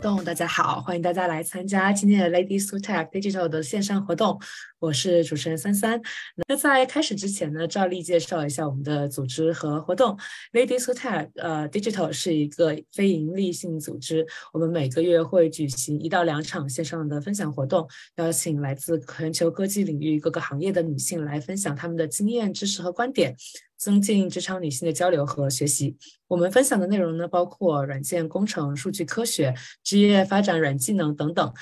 [0.00, 4.40] 动，大家好，欢迎大家来参加今天的 Ladies Who Tech Digital 的线上活动。
[4.78, 6.00] 我是主持人三三。
[6.48, 10.16] 那在开始之前呢，照例介绍一下我们的组织和活动。
[10.54, 17.86] Ladies Who Tech 呃 Digital 是一个非营利性组织，我们每个月会举行一到两场线上的分享活动，
[18.16, 23.36] 邀请来自全球科技领域各个行业的女性来分享她们的经验、知识和观点。
[23.80, 25.96] 增进职场女性的交流和学习。
[26.28, 31.52] 我们分享的内容呢，包括软件工程、数据科学、职业发展、软技能等等。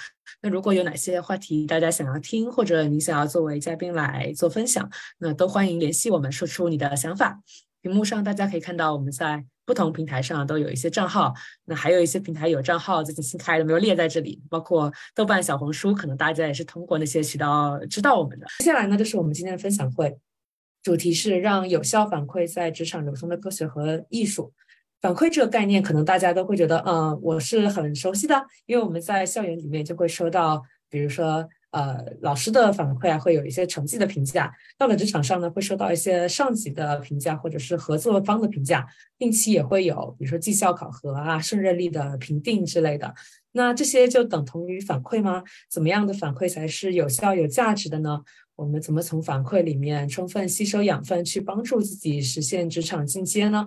[0.43, 7.41] 那如果有哪些话题大家想要听，或者你想要作为嘉宾来做分享，那都欢迎联系我们，说出你的想法。
[7.81, 11.33] 屏幕上大家可以看到，我们在不同平台上都有一些账号。
[11.65, 18.47] 那还有一些平台有账号最近新开的，没有列在这里，包括豆瓣、小红书，可能大家也是通过那些渠道知道我们的。
[18.59, 20.19] 接下来呢，就是我们今天的分享会。
[20.83, 24.53] 主题是让有效反馈在职场流通的科学和艺术。
[25.01, 28.35] 反馈这个概念，可能大家都会觉得，嗯，我是很熟悉的，
[28.67, 38.85] 因为我们在校园里面就会收到，比如说，呃，老师的反馈啊，会有一些成绩的评价；到了职场上呢，会收到一些上级的评价，或者是合作方的评价，
[39.17, 43.15] 定期也会有，比如说绩效考核啊、胜任力的评定之类的。
[43.53, 45.45] 那这些就等同于反馈吗？
[45.71, 48.23] 怎么样的反馈才是有效、有价值的呢？
[48.59, 53.65] 我们怎么从反馈里面充分吸收养分，去帮助自己实现职场进阶呢？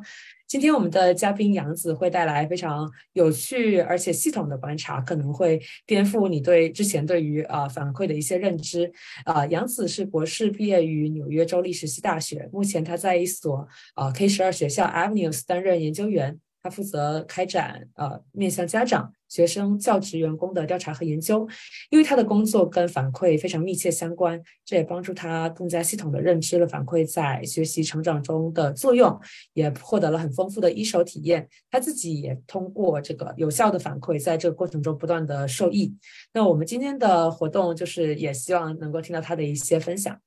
[0.50, 8.92] 今天我们的嘉宾杨子会带来非常有趣而且系统的观察，可能会颠覆你对之前对于啊反馈的一些认知。
[9.24, 13.66] 啊，杨子是博士毕业于纽约州立实习大学，目前他在一所
[13.96, 16.38] 啊 K 十二学校 Avenues 担任研究员。
[16.64, 21.48] 他负责开展呃面向家长、学生、教职员工的调查和研究，
[21.90, 29.18] 因为他的工作跟反馈非常密切相关，这也帮助他更加系统的认知了反馈在学习成长中的作用，
[29.54, 31.48] 也获得了很丰富的一手体验。
[31.70, 35.96] 他自己也通过这个有效的反馈，在这个过程中不断的受益。
[36.34, 40.20] 那我们今天的活动就是也希望能够听到他的一些分享。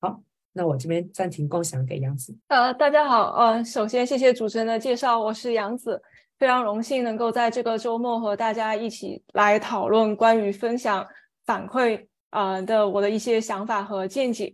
[0.00, 0.22] 好。
[0.54, 2.36] 那我这边暂停共享给杨子。
[2.48, 5.98] 呃，大家好，呃，首先谢谢主持人的介绍，我是杨子，
[6.42, 11.06] 非常荣幸能够在这个周末和大家一起来讨论关于分享
[11.46, 14.52] 反馈啊的我的一些想法和见解。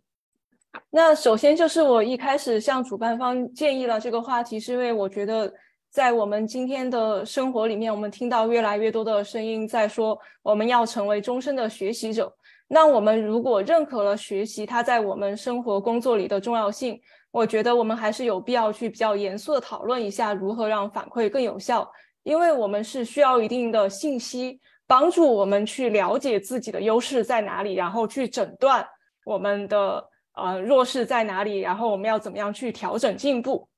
[0.91, 5.51] 那首先就是我一开始向主办方建议了这个话题，是因为我觉得
[5.89, 12.31] 在我们今天的生活里面，我们听到越来越多的声音在说我们要成为终身的学习者。
[12.69, 21.89] 那我们如果认可了学习它在我们生活工作里的重要性，我觉得我们还是有必要去比较严肃的讨论一下如何让反馈更有效，
[22.23, 28.87] 因为我们是需要一定的信息帮助我们去了解自己的优势在哪里，然后去诊断
[29.25, 30.03] 我们的
[30.35, 33.69] 呃弱势在哪里，然后我们要怎么样去调整进步。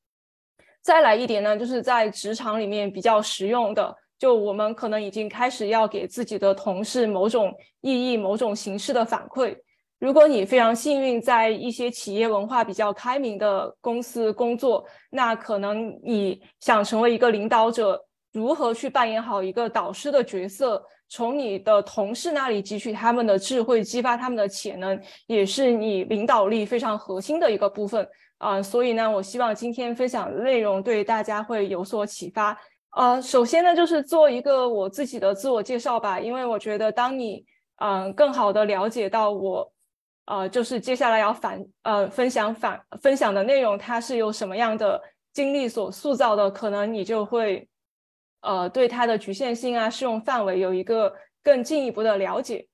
[0.82, 3.94] 再来一点呢，就是在职场里面比较实用的。
[4.18, 9.56] 就我们可能已经开始要给自己的同事某种意义、某种形式的反馈。
[10.00, 18.02] 如果你非常幸运，在一些企业文化比较开明的公司工作，那可能你想成为一个领导者，
[18.32, 28.62] 如何去扮演好一个导师的角色，从你的同事那里汲取他们的智慧，激发他们的潜能，也是你领导力非常核心的一个部分啊。
[28.62, 32.58] 所以呢，我希望今天分享的内容对大家会有所启发。
[32.96, 37.44] 呃，首先呢，就是做一个我自己的自我介绍吧，因为我觉得当你
[37.76, 39.70] 嗯更好的了解到我，
[40.26, 47.68] 呃，就是接下来要反呃分享反分享的内容，它是由什么样的经历所塑造的，可能你就会
[48.42, 52.66] 呃对它的局限性啊、适用范围有一个更进一步的了解。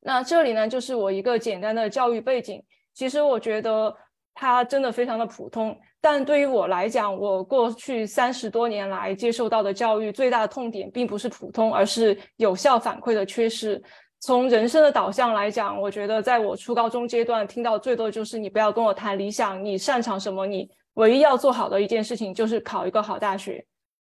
[0.00, 2.62] 那这里呢，就是我一个简单的教育背景，
[2.94, 3.94] 其实我觉得
[4.32, 5.76] 它真的非常的普通。
[6.00, 13.82] 但对于我来讲，我过去三十多年来接受到的教育最大的痛点，并不是普通，而是有效反馈的缺失。
[14.20, 20.44] 从人生的导向来讲，我觉得在我初高中阶段听到最多的就是你不要跟我谈理想，你擅长什么？
[20.44, 23.64] 你唯一要做好的一件事情就是考一个好大学。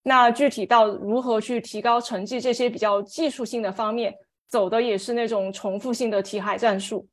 [0.03, 4.15] 那具体到如何去提高成绩这些比较技术性的方面，
[4.47, 7.05] 走的也是那种重复性的题海战术。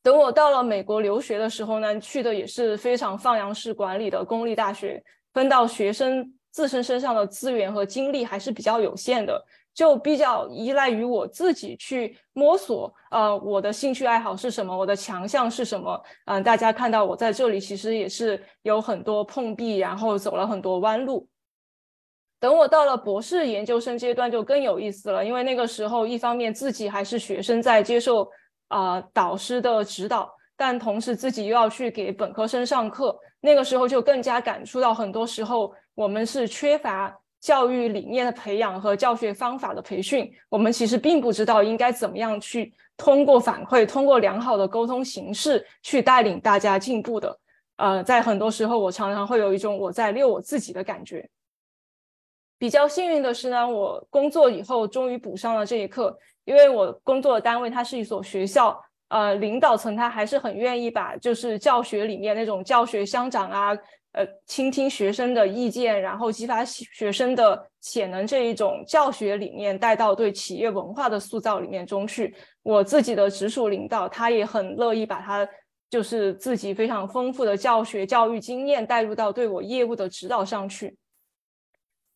[0.00, 5.02] 等我到了美国留学的时候呢，去的也是非常放羊式管理的公立大学，
[5.32, 9.44] 分到学生自身身上的资源和精力还是比较有限的。
[9.72, 16.02] 就比较依赖于我自己去摸索，呃，我的兴趣爱好是什么，我的强项是什么。
[16.26, 21.26] 嗯，大家看到我在这里，其实也是有很多碰壁，然后走了很多弯路。
[22.40, 28.28] 等我到了博士研究生阶段，就更有意思了，因为那个时候一方面自己还是学生，在接受
[28.68, 37.14] 啊导师的指导，但同时自己又要去给本科生上课，那个时候就更加感触到，很多时候我们是缺乏。
[37.40, 47.38] 教育理念的培养和教学方法的培训，我们其实并不知道应该怎么样去通过反馈，通过良好的沟通形式去带领大家进步的。
[47.76, 51.26] 呃，在很多时候，我常常会有一种我在遛我自己的感觉。
[52.58, 56.14] 比较幸运的是呢，我工作以后终于补上了这一课，
[56.44, 58.78] 因为我工作的单位它是一所学校，
[59.08, 63.74] 呃，领导层他还是很愿意把就是教学里面那种教学相长啊。
[64.12, 72.34] 呃，倾听学生的意见，然后激发学生的潜能这一种教学理念带到对企业文化的塑造里面中去。
[72.64, 75.48] 我自己的直属领导他也很乐意把他
[75.88, 80.96] 就是自己非常丰富的教学教育经验带入到对我业务的指导上去。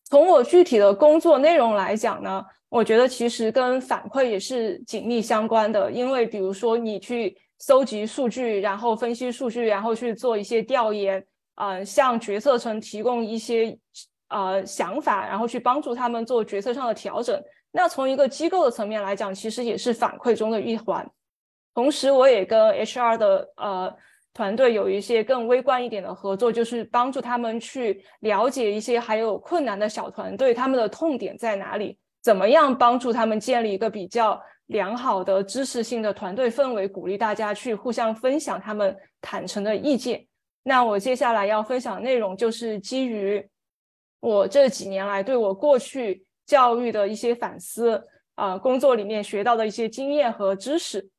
[0.02, 11.24] 从我具体的工作内容来讲呢，我觉得其实跟反馈也是紧密相关的，因为比如说你去搜集数据，然后分析数据，然后去做一些调研。
[11.56, 13.78] 呃，向决策层提供一些
[14.28, 17.40] 呃想法，然后去帮助他们做决策上的调整。
[17.70, 21.08] 那从一个机构的层面来讲，其实也是反馈中的一环。
[21.74, 23.96] 同时，我也跟 HR 的呃
[24.32, 40.24] 团队有一些更微观一点的合作，就是帮助他们去了解一些还有困难的小团队，他们的痛点在哪里，怎么样帮助他们建立一个比较良好的知识性的团队氛围，鼓励大家去互相分享他们坦诚的意见。
[40.66, 43.46] 那我接下来要分享内容就是基于
[44.20, 48.02] 我这几年来对我过去教育的一些反思
[48.34, 51.10] 啊，工作里面学到的一些经验和知识，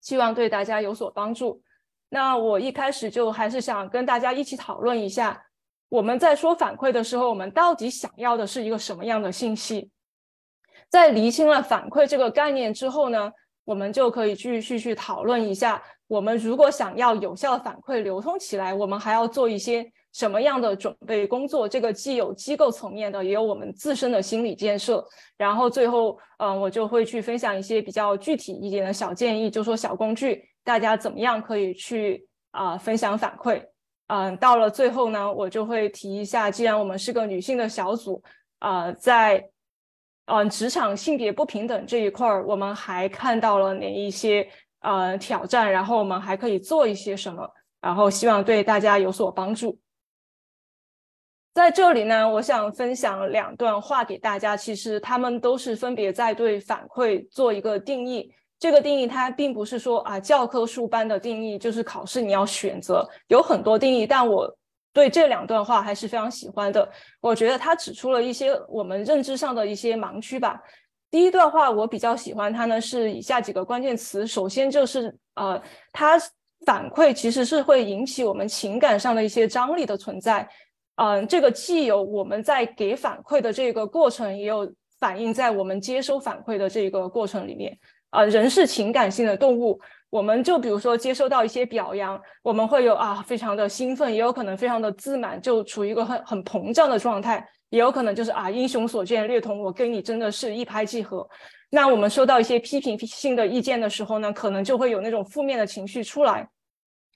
[0.00, 1.62] 希望对大家有所帮助。
[2.08, 5.40] 那我一开始就还是想跟大家一起讨论一下，
[5.88, 9.90] 我们在说反馈的时候，我们到底想要的是一个什么样的信息？
[10.90, 13.32] 在厘清了反馈这个概念之后呢，
[13.64, 15.80] 我们就可以继续去讨论一下。
[16.12, 21.66] 我们如果想要有效的反馈流通起来，我们还要做一些什么样的准备工作？
[21.66, 25.02] 这个既有机构层面的，也有我们自身的心理建设。
[25.38, 33.62] 然后最后，嗯，我就会去分享一些比较具体一点的小建议，就说小工具，大家怎么样可以去啊分享反馈？
[34.08, 38.22] 嗯，到了最后呢，我就会提一下，既然我们是个女性的小组，
[38.58, 39.42] 啊，在
[40.26, 44.46] 嗯职场性别不平等这一块儿，我们还看到了哪一些？
[44.82, 47.48] 呃，挑战，然后我们还可以做一些什么？
[47.80, 49.78] 然后希望对大家有所帮助。
[51.54, 54.56] 在这里呢，我想分享两段话给大家。
[54.56, 58.32] 其实他们都是分别在对反馈做一个定义。
[58.58, 64.06] 这个定义它并不是说啊教科书般的定义，就是考试你要选择有很多定义。
[64.06, 64.48] 但我
[64.92, 66.90] 对这两段话还是非常喜欢的。
[67.20, 70.60] 我觉得它指出了一些我们认知上的一些盲区吧。
[71.12, 74.26] 第一段话我比较喜欢它呢，是以下几个关键词。
[74.26, 75.62] 首先就是呃，
[75.92, 76.18] 它
[76.64, 80.48] 反馈其实是会引起我们情感上的一些张力的存在。
[80.96, 87.78] 嗯，这个既有我们在给反馈的这个过程，也有反映在我们接收反馈的这个过程里面。
[88.08, 89.78] 啊，人是情感性的动物，
[90.12, 97.42] 我们就比如说接收到一些表扬，我们会有啊非常的兴奋，也有可能非常的自满，就处于一个很很膨胀的状态。
[97.70, 101.26] 也有可能就是啊，英雄所见略同，我跟你真的是一拍即合。
[101.70, 106.46] 那我们收到一些批评性的意见的时候呢，可能就会有那种负面的情绪出来，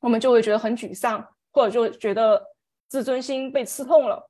[0.00, 1.23] 我们就会觉得很沮丧，
[1.53, 2.43] 或者就觉得
[2.88, 4.26] 自尊心被刺痛了。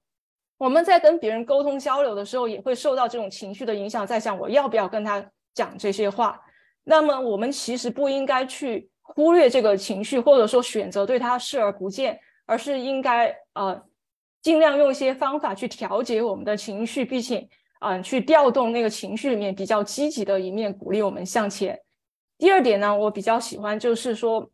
[0.59, 6.37] 我们在跟别人沟通交流的时候，也会受到这种情绪的影响，在想我要不要跟他讲这些话。
[6.89, 13.83] 那么我们其实不应该去忽略这个情绪，或者说选择对它视而不见，而是应该呃。
[14.43, 17.49] 尽量用一些方法去调节我们的情绪，并且，
[17.81, 21.77] 嗯，去调动那个情绪里面比较积极的一面，鼓励我们向前。
[22.39, 24.49] 第二点呢，我比较喜欢就是说，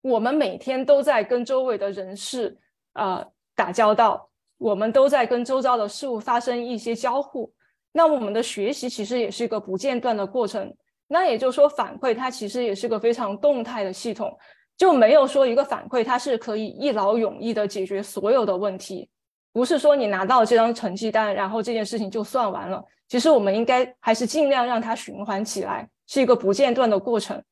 [0.00, 2.56] 我们每天都在跟周围的人事，
[2.94, 3.22] 呃，
[3.54, 7.52] 打交道，我们都在跟周遭的事物发生一些交互。
[7.92, 10.74] 那我们的学习其实也是一个不间断的过程。
[11.08, 14.36] 那也就是说，反馈它其实也是个非常动态的系统，
[14.76, 19.08] 就没有说一个反馈它是可以一劳永逸的解决所有的问题。
[19.50, 22.84] 不是说你拿到这张成绩单，然后这件事情就算完了。
[23.08, 27.42] 其实我们应该还是尽量让它循环起来，是一个不间断的过程。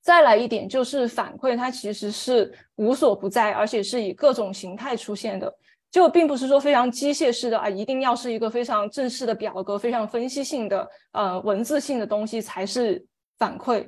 [0.00, 5.52] 再来一点就是反馈，它其实是无所不在，而且是以各种形态出现的。
[5.92, 13.04] 就并不是说非常机械式的啊，一定要是一个非常正式的表格、非常分析性的呃文字性的东西才是
[13.38, 13.86] 反馈。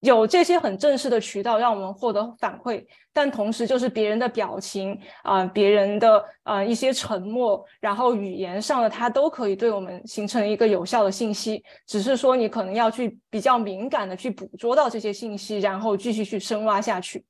[0.00, 11.64] 有这些很正式的渠道让我们获得反馈，但同时就是别人的表情啊，别人的呃一些沉默，然后语言上的它都可以对我们形成一个有效的信息。
[11.86, 17.24] 只是说你可能要去比较敏感的去捕捉到这些信息，然后继续去深挖下去。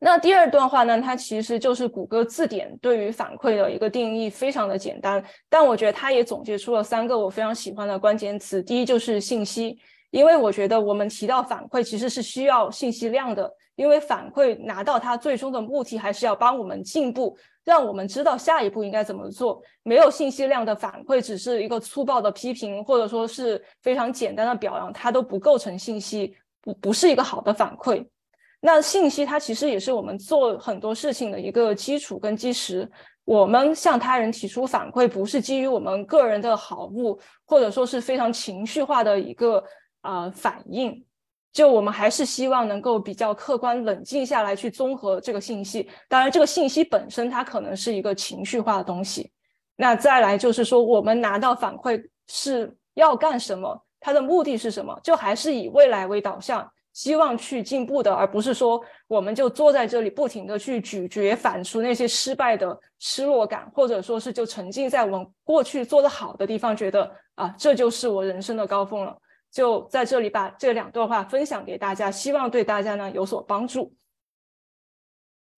[0.00, 8.62] 那第二段话呢，它其实就是谷歌字典对于反馈的一个定义，非常的简单，但我觉得它也总结出了三个我非常喜欢的关键词。
[8.62, 9.78] 第一就是信息。
[10.10, 19.62] 因为我觉得我们提到反馈其实是需要信息量的，因为反馈拿到它最终的目的还是要帮我们进步，让我们知道下一步应该怎么做。
[19.84, 28.04] 没有信息量的反馈只是一个粗暴的批评，或者说是非常简单的表扬，它都不构成信息，不不是一个好的反馈。
[28.60, 32.90] 那信息它其实也是我们做很多事情的一个基础跟基石。
[33.24, 39.62] 我们向他人提出反馈，不是基于我们个人的好恶，或者说是非常情绪化的一个。
[40.02, 41.04] 啊，反应
[41.52, 45.86] 就我们还是希望能够比较客观、冷静下来去综合这个信息。
[46.08, 49.30] 当然，这个信息本身它可能是一个情绪化的东西。
[49.76, 53.78] 那再来就是说，我们拿到反馈是要干什么？
[54.00, 54.98] 它的目的是什么？
[55.04, 69.16] 就还是以未来为导向，希望去进步的，而不是说我们就坐在这里不停的去咀嚼、反刍那些失败的失落感，或者说是就沉浸在我们过去做的好的地方，觉得啊，这就是我人生的高峰了。
[69.50, 73.92] 就在这里把这两段话分享给大家，希望对大家呢有所帮助。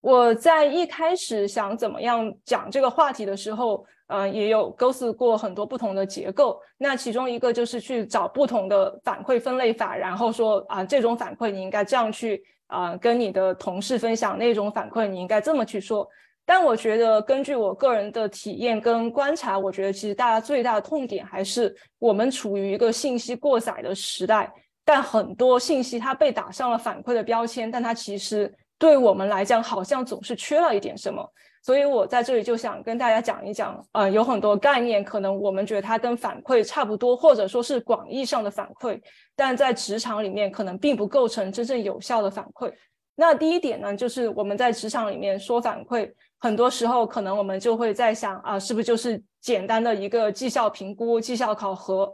[0.01, 6.61] 我在一开始想怎么样讲这个话题的时候，呃，也有构思过很多不同的结构。
[6.77, 16.07] 那其中一个就是去找不同的反馈分类法，然后说啊，这种反馈你应该这样去啊，跟你的同事分享；那种反馈你应该这么去说。
[16.45, 24.53] 但我觉得，根据我个人的体验跟观察，我觉得其实大家最大的痛点还是我们处于一个信息过载的时代。
[24.85, 31.25] 但很多信息它被打上了反馈的标签，但它其实对我们来讲好像总是缺了一点什么。
[31.63, 39.01] 所以我在这里就想跟大家讲一讲，呃，有很多概念可能我们觉得它跟反馈差不多，或者说是广义上的反馈，
[39.37, 42.73] 但在职场里面可能并不构成真正有效的反馈。
[43.15, 46.13] 那第一点呢，就是我们在职场里面说反馈。
[46.41, 52.11] 很多时候，可能我们就会在想啊，是不是就是简单的一个绩效评估、绩效考核？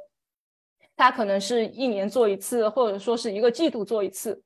[0.94, 4.42] 它可能是一年做一次，或者说是一个季度做一次。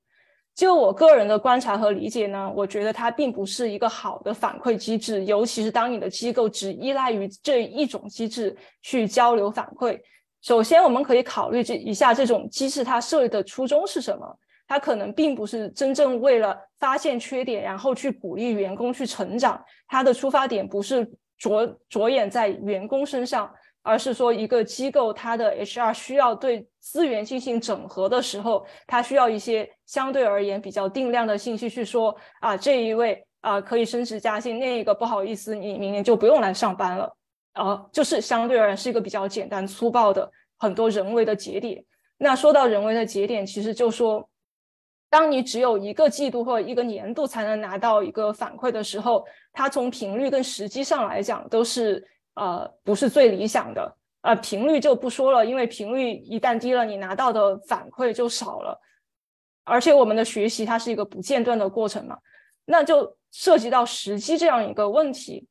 [0.55, 9.99] 就我个人的观察和理解呢，我觉得它并不是一个好的反馈机制，尤其是当你的机构只依赖于这一种机制去交流反馈。
[10.43, 14.39] 首先，我们可以考虑这一下这种机制它设立的初衷是什么。
[14.67, 19.63] 它可能并不是真正为了发现缺点，然后去鼓励员工去成长。
[19.87, 23.53] 它的出发点不是着着眼在员工身上，
[23.83, 37.17] 而是说一个机构它的 HR 需要对资源进行整合的时候，它需要一些相对而言比较定量的信息去说啊，这一位啊可以升职加薪，那一个不好意思，你明年就不用来上班了。
[37.53, 41.85] 啊，就是相对而言是一个比较简单粗暴的很多人为的节点。
[42.19, 44.29] 那说到人为的节点，其实就说。
[45.11, 49.23] 当你只有一个季度或一个年度才能拿到一个反馈的时候，
[49.53, 52.03] 它从频率跟时机上来讲都是
[52.35, 53.97] 呃不是最理想的。
[54.23, 58.81] 呃，频率就不说了，因为频率一旦低了，你拿到的反馈就少了。
[59.65, 62.17] 而且我们的学习它是一个不间断的过程嘛，
[62.65, 65.47] 那就涉及到时机这样一个问题。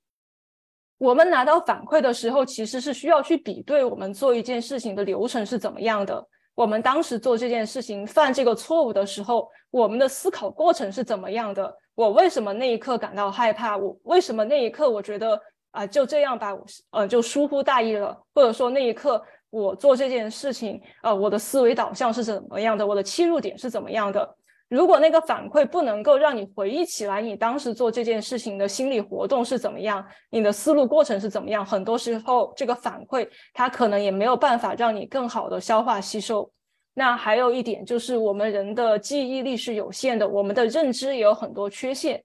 [0.97, 6.25] 我们拿到反馈的时候，其实是需要去比对我们做一件事情的流程是怎么样的。
[6.53, 11.75] 我们当时做这件事情犯这个错误的时候，我们的思考过程是怎么样的？
[11.95, 13.75] 我为什么那一刻感到害怕？
[13.75, 18.17] 我为什么那一刻我觉得啊就这样吧，我呃就疏忽大意了？
[18.33, 22.85] 或者说那一刻我做这件事情，呃我的思维导向是怎么样的？
[22.85, 24.35] 我的切入点是怎么样的？
[24.69, 36.49] 如果那个反馈不能够让你回忆起来你当时做这件事情的心理活动是怎么样，你的思路过程是怎么样，很多时候这个反馈它可能也没有办法让你更好的消化吸收。
[36.93, 42.23] 那还有一点就是我们人的记忆力是有限的，我们的认知也有很多缺陷。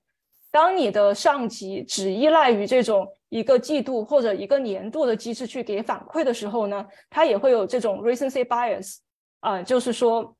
[0.53, 8.99] 当你的上级只依赖于这种一个季度或者一个年度的机制去给反馈的时候呢，它也会有这种 recency bias
[9.40, 10.37] 啊，就是说。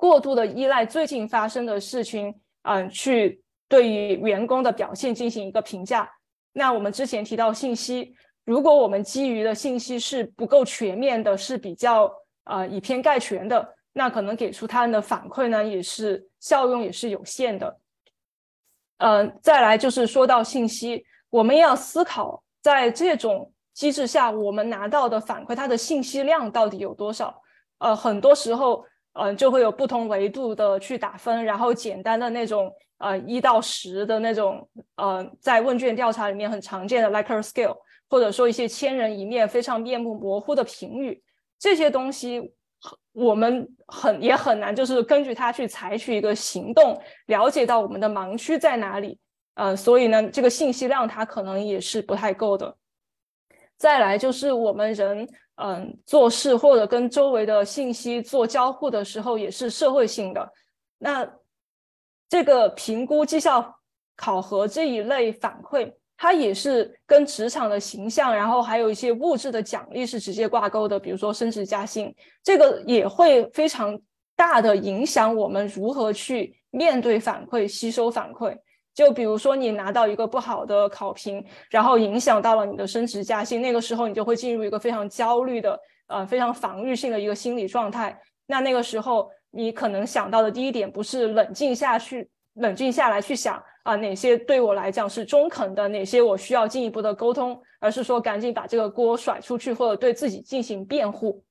[0.00, 2.32] 过度的依赖最近发生的事情，
[2.62, 6.08] 嗯，去对于员工的表现进行一个评价。
[6.52, 12.08] 那我们之前提到信息，如果我们基于的信息是不够全面的，是比较
[12.44, 17.80] 呃以偏概全的，那可能给出他人的反馈呢，也是效用也是有限的。
[18.98, 27.42] 嗯，再来就是说到信息，我们要思考，在这种机制下，我们拿到的反馈，它的信息量到底有多少？
[27.78, 37.76] 呃，很多时候，嗯，就会有不同维度的去打分，然后简单的那种，呃，一到十的那种，呃，在问卷调查里面很常见的 Likert scale，
[38.08, 41.22] 或者说一些千人一面、非常面目模糊的评语，
[41.58, 42.52] 这些东西，
[43.12, 49.18] 我们很也很难，就是根据它去采取一个行动，了解到我们的盲区在哪里。
[49.58, 52.76] 呃，所以呢，这个信息量它可能也是不太够的。
[53.76, 60.48] 再来就是我们人，嗯，做事或者跟周围的信息做交互的时候，也是社会性的。
[60.98, 61.28] 那
[62.28, 63.80] 这个评估绩效
[64.14, 74.00] 考核这一类反馈，它也是跟职场的形象，然后还有一些物质的奖励是直接挂钩的，比如说升职加薪，这个也会非常
[74.36, 78.56] 大的影响我们如何去面对反馈、吸收反馈。
[78.98, 85.78] 就比如说你拿到一个不好的考评，然后影响到了你的升职加薪，那个时候你就会进入一个非常焦虑的，
[86.08, 88.20] 呃，非常防御性的一个心理状态。
[88.48, 101.44] 那那个时候你可能想到的第一点不是冷静下去，冷静下来去想啊哪些对我来讲是中肯的，哪些我需要进一步的沟通，而是说赶紧把这个锅甩出去，或者对自己进行辩护。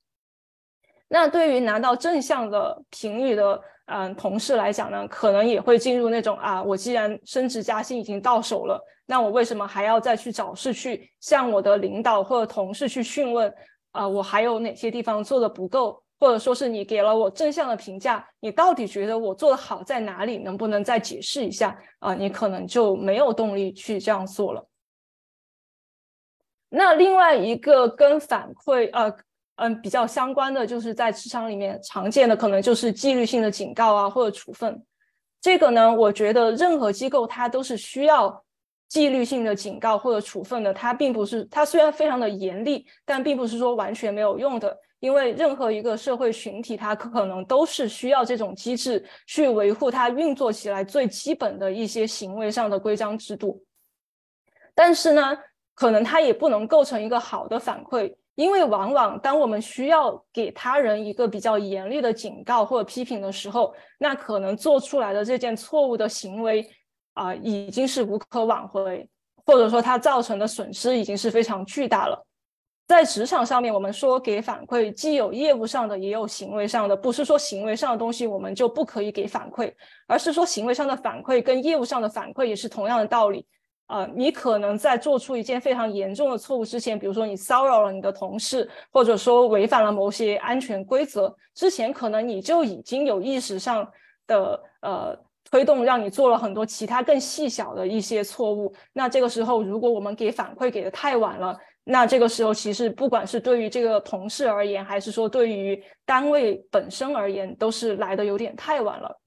[1.07, 3.61] 那对于拿到正向的评语的。
[3.87, 13.53] 嗯，同事来讲呢，可能也会进入那种啊，我既然升职加薪已经到手了，那我为什么还要再去找事去向我的领导或者同事去询问
[13.91, 14.05] 啊？
[14.05, 20.37] 我还有哪些地方做的不够，或者说是你给了我正向的评价，你到底觉得我做的好在哪里？
[20.39, 22.13] 能不能再解释一下啊？
[22.13, 24.67] 你可能就没有动力去这样做了。
[26.67, 29.17] 那另外一个跟反馈呃。
[29.57, 34.83] 嗯，比较相关的就是在职场里面常见的，可能就是纪律性的警告啊，或者处分。
[35.41, 38.43] 这个呢，我觉得任何机构它都是需要
[38.87, 40.73] 纪律性的警告或者处分的。
[40.73, 44.77] 它并不是，它虽然非常的严厉，但并不是说完全没有用的。
[44.99, 53.63] 因为任何一个社会群体，它可能都是需要这种机制去维护它运作起来最基本的一些行为上的规章制度。
[54.75, 55.37] 但是呢，
[55.75, 58.15] 可能它也不能构成一个好的反馈。
[58.37, 66.63] 因为往往当我们需要给他人一个比较严厉的警告或者批评的时候，那可能做出来的这件错误的行为
[67.13, 69.09] 啊，已经是无可挽回，
[69.43, 72.23] 或者说它造成的损失已经是非常巨大了。
[72.85, 79.73] 在职场上面，我们说给反馈，既有业务上的，也有行为上的，不是说行为上的东西我们就不可以给反馈，
[80.05, 83.47] 而是说行为上的反馈跟业务上的反馈也是同样的道理。
[83.87, 93.89] 呃，你可能在做出一件非常严重的错误之前，比如说你骚扰了你的同事，或者说违反了某些安全规则之前，可能你就已经有意识上
[94.27, 95.17] 的呃
[95.49, 98.75] 推动，让你做了很多其他更细小的一些错误。
[98.91, 109.17] 那这个时候，如果我们给反馈给的太晚了，那这个时候其实不管是对于这个同事而言，还是说对于单位本身而言，都是来的有点太晚了。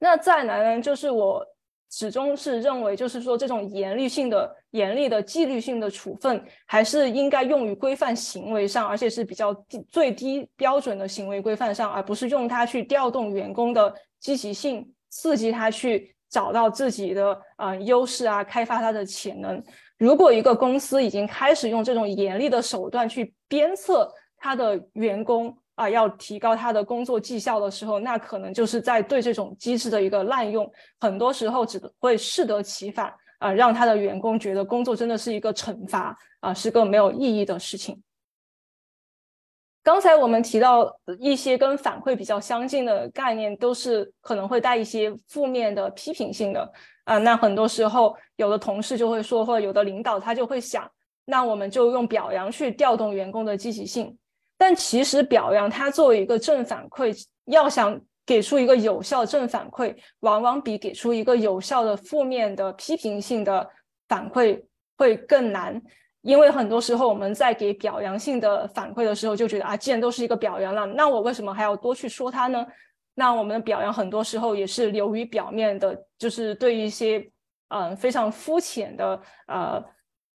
[0.00, 1.46] 那再来呢，就是我。
[1.90, 19.62] 始终是认为，就是说这种严厉性的、严厉的纪律性的处分，还是应该用于规范行为上，而且是比较低、最低标准的行为规范上，而不是用它去调动员工的积极性，刺激他去找到自己的呃优势啊，开发他的潜能。
[19.96, 38.00] 如果一个公司已经开始用这种严厉的手段去鞭策他的员工，啊，要提高他的工作绩效的时候，那可能就是在对这种机制的一个滥用，很多时候只会适得其反啊，让他的员工觉得工作真的是一个惩罚啊，是个没有意义的事情。
[39.82, 46.72] 刚才我们提到一些跟反馈比较相近的概念，都是可能会带一些负面的批评性的
[47.04, 50.90] 啊，那很多时候有的同事就会说，或者有的领导他就会想，
[51.26, 54.16] 那我们就用表扬去调动员工的积极性。
[54.66, 63.68] 但其实表扬它作为一个正反馈，要想给出一个有效正反馈，往往比给出一个有效的负面的批评性的
[64.08, 64.58] 反馈
[64.96, 65.78] 会更难。
[66.22, 72.66] 因为很多时候我们在给表扬性的反馈的时候，就觉得啊，既然都是一个表扬了，那我为什么还要多去说它呢？
[73.14, 77.30] 那我们的表扬很多时候也是流于表面的，就是对一些
[77.68, 79.84] 嗯非常肤浅的呃。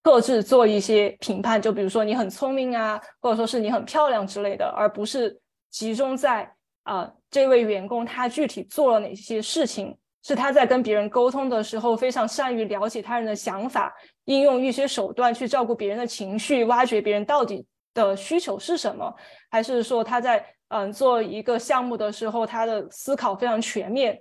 [0.01, 6.49] 各自做一些评判，就比如说你很聪明啊，或者说是你很漂亮之类的，而不是集中在
[6.83, 13.93] 啊这位员工他具体做了哪些事情，是他在跟别人沟通的时候非常善于了解他人的想法，
[14.25, 19.13] 应用一些手段去照顾别人的情绪，挖掘别人到底的需求是什么，
[19.51, 24.17] 还是说他在嗯做一个项目的时候，他的思考非常全面，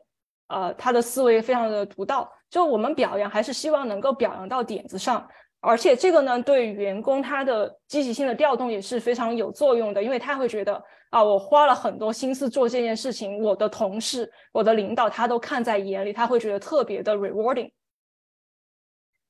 [0.48, 2.30] 呃，他的思维非常的独到。
[2.50, 5.28] 就我们表扬还是希望能够表扬到点子上。
[5.60, 17.70] 而且这个呢，对员工他的积极性的调动也是非常有作用的，因为他会觉得啊，我花了很多心思做这件事情，我的同事、我的领导他都看在眼里，他会觉得特别的 rewarding。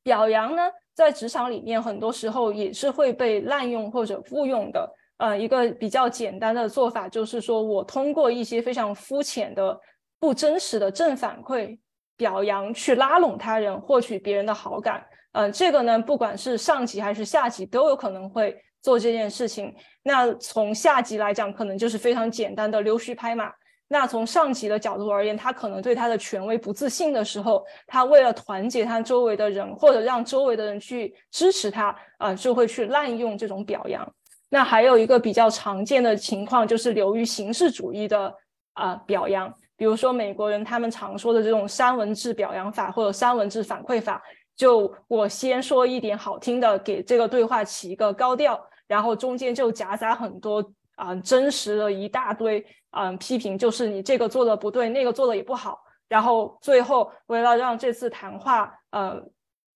[0.02, 0.62] 表扬呢，
[0.94, 4.94] 在职场里面很多时候也是会被滥用或者误用的。
[5.16, 9.78] 呃，一个比较简单的做法就是说我通过一些非常肤浅的、
[10.20, 11.76] 不真实的正反馈
[12.16, 15.04] 表扬去拉拢他人，获取别人的好感。
[15.38, 19.72] 嗯，这个呢，不管是上级还是下级，都有可能会做这件事情。
[20.02, 23.46] 那从下级来讲，可能就是非常简单的溜须拍马；
[23.86, 34.12] 那从上级的角度而言，他可能对他的权威不自信的时候，他为了团结他周围的人，或者让周围的人去支持他，啊，就会去滥用这种表扬。
[34.48, 38.34] 那还有一个比较常见的情况，就是流于形式主义的
[38.72, 44.20] 啊表扬，比如说美国人他们常说的这种三文治表扬法或者三文治反馈法。
[44.58, 59.22] 就我先说一点好听的，给这个对话起一个高调，然后中间就夹杂很多啊真实的一大堆啊批评，就是你这个做的不对，那个做的也不好，然后最后为了让这次谈话呃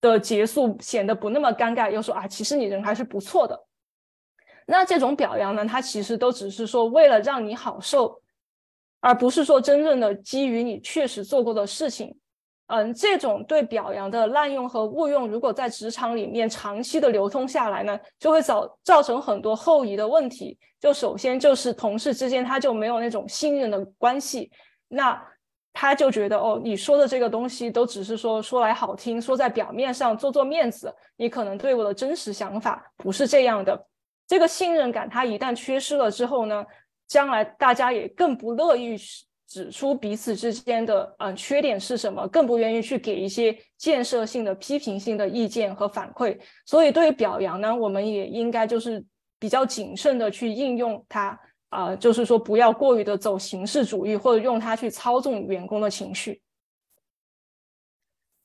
[0.00, 3.66] 的结束显得不那么尴尬，又说啊其实你人还是不错的。
[4.66, 8.20] 那这种表扬呢，它其实都只是说为了让你好受，
[8.98, 12.18] 而不是说真正的基于你确实做过的事情。
[12.66, 20.58] 嗯，这种对表扬的滥用和误用，如果在职场里面长期的流通下来呢，就会造造成很多后遗的问题。
[20.80, 24.50] 就首先就是同事之间他就没有那种信任的关系，
[24.88, 25.22] 那
[25.74, 33.86] 他就觉得哦，你说的这个东西都只是说说来好听，说在表面上做做面子，你可能对我的真实想法不是这样的。
[34.26, 36.64] 这个信任感他一旦缺失了之后呢，
[37.06, 38.96] 将来大家也更不乐意。
[39.52, 46.38] 指出彼此之间的呃缺点是什么，更不愿意去给一些建设性的、批评性的意见和反馈。
[46.64, 49.04] 所以，对于表扬呢，我们也应该就是
[49.38, 51.38] 比较谨慎的去应用它
[51.68, 56.40] 啊，就是说不要过于的走形式主义，或者用它去操纵员工的情绪。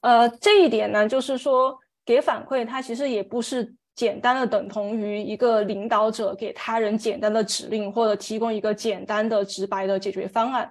[0.01, 10.69] 呃，这一点呢，就是说给反馈，它其实也不是简单的等同于一个领导者给他人简单的指令，或者提供一个简单的、直白的解决方案。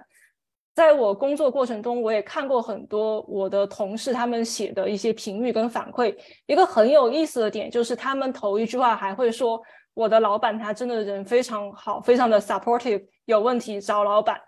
[0.77, 6.15] 在我工作过程中，我也看过很多我的同事他们写的一些评语跟反馈。
[6.45, 9.59] 一个很有意思的点就是，他们头一句话还会说
[9.95, 14.39] ：“我的老板他真的人非常好，非常的 supportive，有问题找老板。”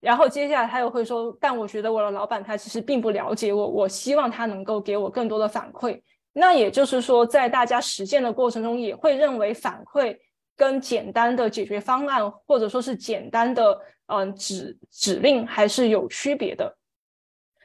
[0.00, 6.00] 然后接下来他又会说：“但我觉得我的老板他其实并不了解我，我希望他能够给我更多的反馈。”
[6.32, 10.16] 那也就是说，在大家实践的过程中，也会认为反馈
[10.56, 13.80] 跟简单的解决方案，或者说是简单的。
[14.06, 16.76] 嗯，指指令还是有区别的。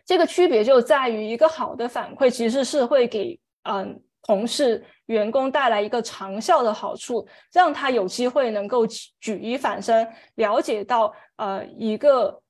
[0.06, 8.88] 这个区别就在于，一个好的反馈其实是会给嗯同事、员工带来一个长效的好处，让他有机会能够
[9.20, 12.42] 举一反三，了解到呃一个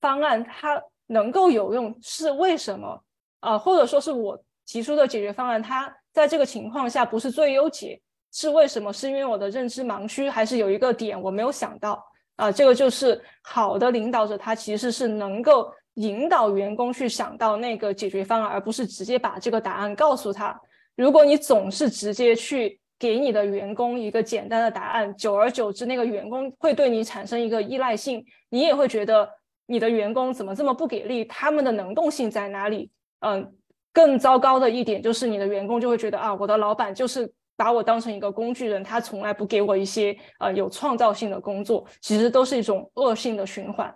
[0.00, 3.02] 方案它能够有用是为什么
[3.40, 8.00] 啊，或者说是我提出的解决方案，它在这个情况下不是最优解，
[8.32, 8.92] 是为什么？
[8.92, 12.02] 是因为我的认知盲区，还是有一个点我没有想到？
[12.36, 20.58] 啊，这个就是好的领导者，他其实是能够引导员工去想到那个解决方案，而不是直接把这个答案告诉他。
[20.96, 29.28] 如果你总是直接去给你的员工一个简单的答案，久而久之，那个员工会对你产生一个依赖性，你也会觉得
[29.66, 32.90] 你的员工怎么这么不给力，他们的能动性在哪里？
[33.20, 33.54] 嗯，
[33.92, 37.30] 更糟糕的一点就是你的员工就会觉得啊，我的老板就是。
[37.62, 43.94] 把我当成一个工具人，他从来不给我一些呃有创造性的工作，其实都是一种恶性的循环。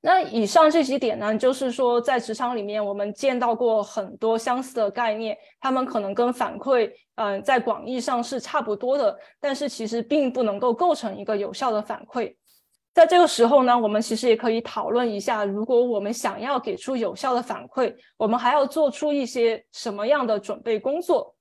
[0.00, 12.32] 那以上这几点呢，就是说在职场里面我们见到过很多相似的概念，他们可能跟反馈嗯在广义上是差不多的，但是其实并不能够构成一个有效的反馈。
[12.92, 21.33] 在这个时候呢，我们其实也可以讨论一下，如果我们想要给出有效的反馈，我们还要做出一些什么样的准备工作。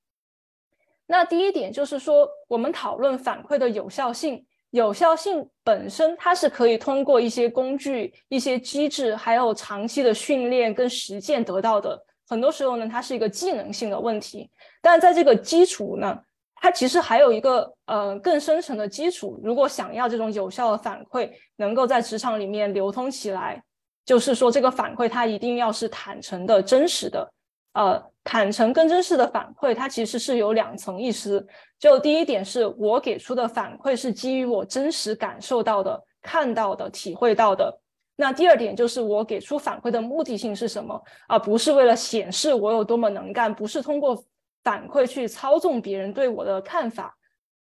[1.06, 4.46] 那第一点就是说，我们讨论反馈的有效性。
[4.72, 12.04] 有效性本身，它是可以通过一些工具、一些机制，还有长期的训练跟实践得到的。
[12.28, 14.50] 很多时候呢，它是一个技能性的问题。
[14.82, 16.20] 但在这个基础呢，
[16.56, 19.40] 它其实还有一个呃更深层的基础。
[19.44, 23.62] 如果想要这种有效的反馈能够在职场里面流通起来，
[24.04, 27.32] 就是说这个反馈它一定要是坦诚的、真实的。
[27.74, 31.46] 呃，坦诚跟真实的反馈，它其实是有两层意思。
[31.80, 37.80] 就第一点，是我给出的反馈是基于我真实感受到的、看到的、体会到的。
[38.16, 44.24] 那第二点就是我给出反馈的目的性是什么，而不是为了显示我有多么能干，不是通过
[44.64, 47.18] 反馈去操纵别人对我的看法，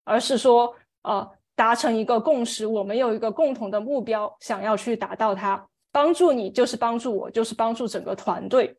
[0.04, 5.64] 而是说，呃，达成一个共识，我们有一个共同的目标，想要去达到它。
[5.92, 8.76] 帮助你就是帮助我，就是帮助整个团队。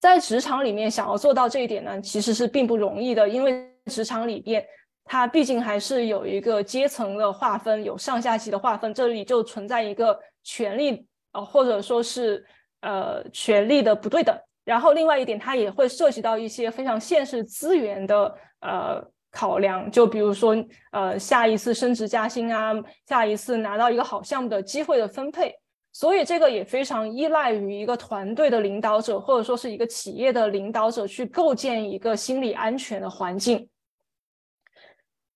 [0.00, 4.64] 在职场里面，想要做到这一点呢，其实是并不容易的，因为职场里边。
[5.08, 12.44] 它毕竟还是有一个阶层的划分，有上下级的划分，这里就存在一个权力呃，或者说是
[12.80, 14.36] 呃权力的不对等。
[14.64, 20.56] 然后另外一点，它也会涉及到一些非常现实资源的呃考量，就比如说
[20.90, 22.72] 呃下一次升职加薪啊，
[23.06, 25.54] 下一次拿到一个好项目的机会的分配。
[25.98, 33.66] 所以这个也非常依赖于一个团队的领导者，或者说是一个企业的领导者去构建一个心理安全的环境。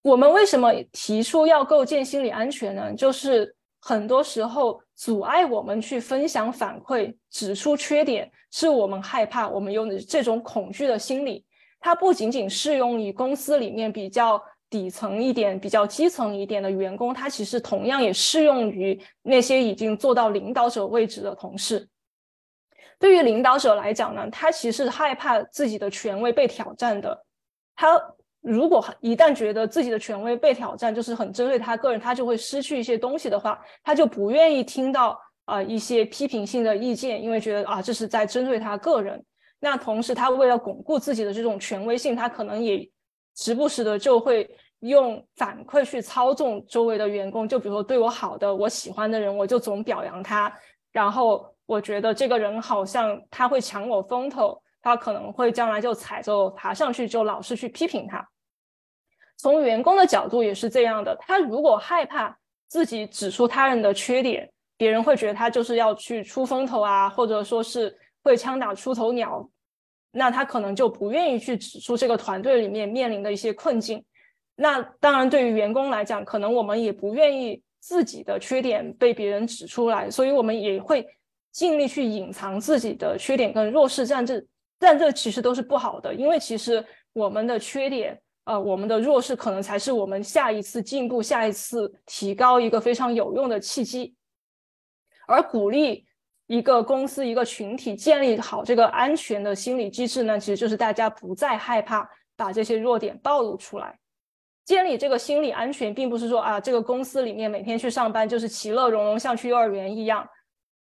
[0.02, 2.92] 我们为什么提出要构建心理安全呢？
[2.92, 11.42] 就是很多时候阻碍我们去分享反馈、指出缺点，是我们害怕，我们有这种恐惧的心理。
[11.80, 14.38] 它不仅仅适用于公司里面比较
[14.70, 21.86] 底层一点、比较基层一点的员工，他其实同样也适用于那些已经做到领导者位置的同事。
[22.98, 27.26] 对于领导者来讲呢，他其实害怕自己的权威被挑战的，
[27.74, 28.00] 他。
[28.42, 39.22] 如果一旦觉得自己的权威被挑战，就是很针对他个人，他就会失去一些东西的话，他就不愿意听到啊一些批评性的意见，因为觉得啊这是在针对他个人。
[39.58, 42.90] 那同时，他为了巩固自己的这种权威性，他可能也
[43.40, 44.48] 时不时的就会
[44.80, 47.48] 用反馈去操纵周围的员工。
[47.48, 50.52] 就比如说对我好的、我喜欢的人，我就总表扬他，
[50.92, 54.62] 然后我觉得这个人好像他会抢我风头。
[54.82, 58.26] 他可能会将来就踩着我爬上去，就老是去批评他。
[59.36, 62.34] 从员工的角度也是这样的，他如果害怕
[62.66, 69.46] 自己指出他人的缺点，别人会觉得他就是要去出风头啊，或者说是会枪打出头鸟，
[70.12, 74.04] 那他可能就不愿意去指出这个团队里面面临的一些困境。
[74.56, 81.06] 那当然，对于员工来讲，可能我们也不愿意自己的缺点被别人指出来，所以我们也会
[81.52, 84.44] 尽力去隐藏自己的缺点跟弱势，但这。
[84.82, 94.14] 但这其实都是不好的，因为其实我们的缺点，呃，我们的弱势，可能才是我们下一次进步、下一次提高一个非常有用的契机。
[95.26, 96.06] 而鼓励
[96.50, 103.96] 一个公司、一个群体建立好这个安全的心理机制呢，其实就是大家不再害怕把这些弱点暴露出来。
[104.64, 110.28] 建立这个心理安全，并不是说啊，这个公司里面每天去上班就是其乐融融，像去幼儿园一样，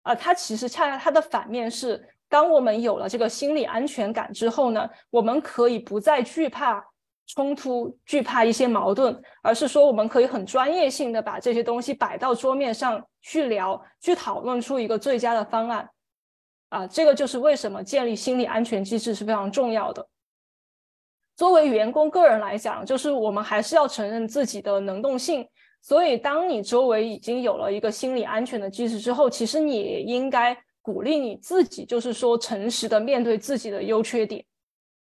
[0.03, 2.07] 啊，它其实恰恰它的反面是。
[2.29, 6.81] 当我们有了这个心理安全感之后呢，我们可以不再惧怕
[7.29, 15.89] 冲突、惧怕一些矛盾，而是说我们可以很专业性的把这些东西摆到桌面上去聊、去讨论出一个最佳的方案。
[16.69, 20.07] 啊，这个就是为什么建立心理安全机制是非常重要的。
[21.35, 25.47] 作为员工个人来讲，就是我们还是要承认自己的能动性。
[25.81, 30.55] 所以，当你周围已经有了一个心理安全的机制之后，其实你也应该。
[30.81, 34.43] 鼓励你自己，就是说诚实的面对自己的优缺点，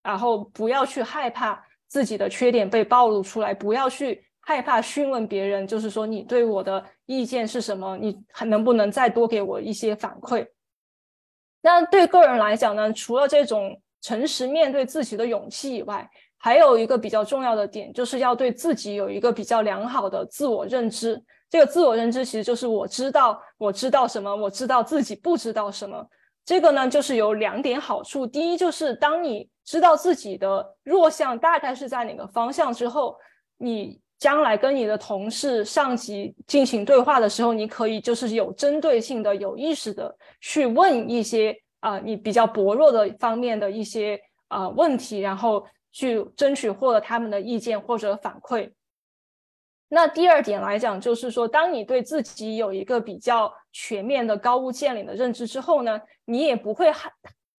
[0.01, 10.47] 然后不要去害怕自己的缺点被暴露出来，不要去害怕询问别人，就是说你对我的意见是什么，你还能不能再多给我一些反馈？
[11.61, 21.19] 那对个人来讲呢，除了这种诚实面对自己的勇气以外，还有一个比较重要的点，就是要对自己有一个比较良好的自我认知。
[21.49, 26.07] 这个自我认知其实就是我知道我知道什么，我知道自己不知道什么。
[26.43, 28.27] 这个呢，就是有两点好处。
[28.27, 33.17] 第一，就是当你知道自己的弱项大概是在哪个方向之后，
[33.57, 48.71] 你将来跟你的同事、上级进行对话的时候，你可以就是有针对性的、有意识的去问一些啊你比较薄弱的方面的一些啊问题，然后去争取获得他们的意见或者反馈。
[49.87, 57.11] 那第二点来讲，就是说，当你对自己有一个比较全面的高屋建瓴的认知之后呢，你也不会害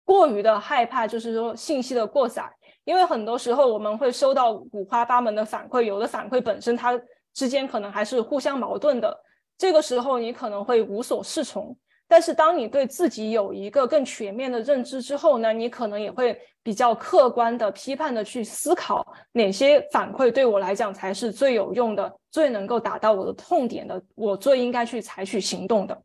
[0.07, 2.51] 过于的害怕，就是说信息的过载，
[2.85, 6.99] 因为很多时候我们会收到五花八门的反馈，有的反馈本身它
[7.35, 9.14] 之间可能还是互相矛盾的，
[9.59, 11.77] 这个时候你可能会无所适从。
[12.09, 26.01] 但是，当你对自己有一个更全面的认知之后呢，你可能也会比较客观的、批判的去思考哪些反馈对我来讲才是最有用的、最能够打到我的痛点的，我最应该去采取行动的。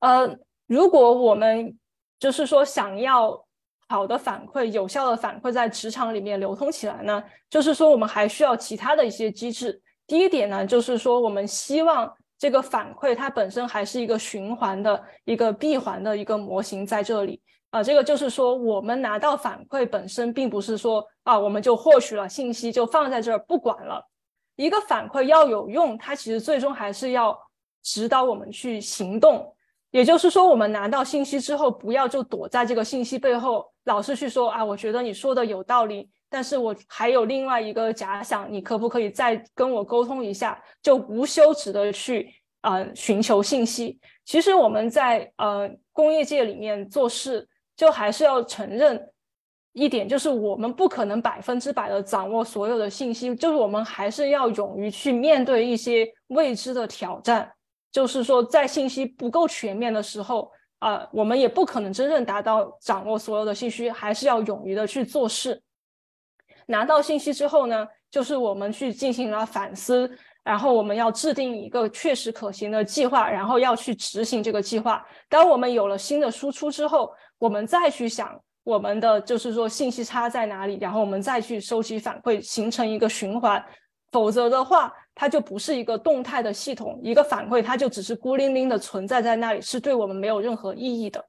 [0.00, 1.78] 呃，如果我们
[2.22, 3.44] 就是说想要
[3.88, 9.82] 好的反馈、有效的反馈在职场里面流通起来呢，就是说我们还需要其他的一些机制。
[10.06, 12.12] 第一点呢，就是说我们希望。
[12.38, 24.04] 这个反馈它本身还是一个循环的一个闭环的一个模型在这里啊，这个就是说我们拿到反馈本身并不是说啊我们就获取了信息就放在这儿不管了，
[24.56, 27.38] 一个反馈要有用，它其实最终还是要
[27.84, 29.54] 指导我们去行动。
[29.92, 40.60] 也就是说，我们拿到信息之后，不要就躲在这个信息背后，老是去说啊，我觉得你说的有道理，但是我还有另外一个假想，你可不可以再跟我沟通一下？
[40.82, 44.00] 就无休止的去呃寻求信息。
[44.24, 49.10] 其实我们在呃工业界里面做事，就还是要承认
[49.74, 57.52] 一点，就是我们不可能百分之百的掌握所有的信息，就是我们还是要勇于去面对一些未知的挑战。
[57.92, 65.62] 就是说，在信息不够全面的时候，啊，我们也不可能真正达到掌握所有的信息，还是要勇于的去做事。
[66.66, 70.10] 拿到信息之后呢，就是我们去进行了反思，
[70.42, 75.04] 然后我们要制定一个确实可行的计划，然后要去执行这个计划。
[75.28, 83.62] 当我们有了新的输出之后，我们再去想我们的就是说信息差在哪里，然后我们再去收集反馈，形成一个循环。
[84.12, 91.24] 否则的话，它就不是一个动态的系统，一个反馈它就只是孤零零的存在在那里，是对我们没有任何意义的。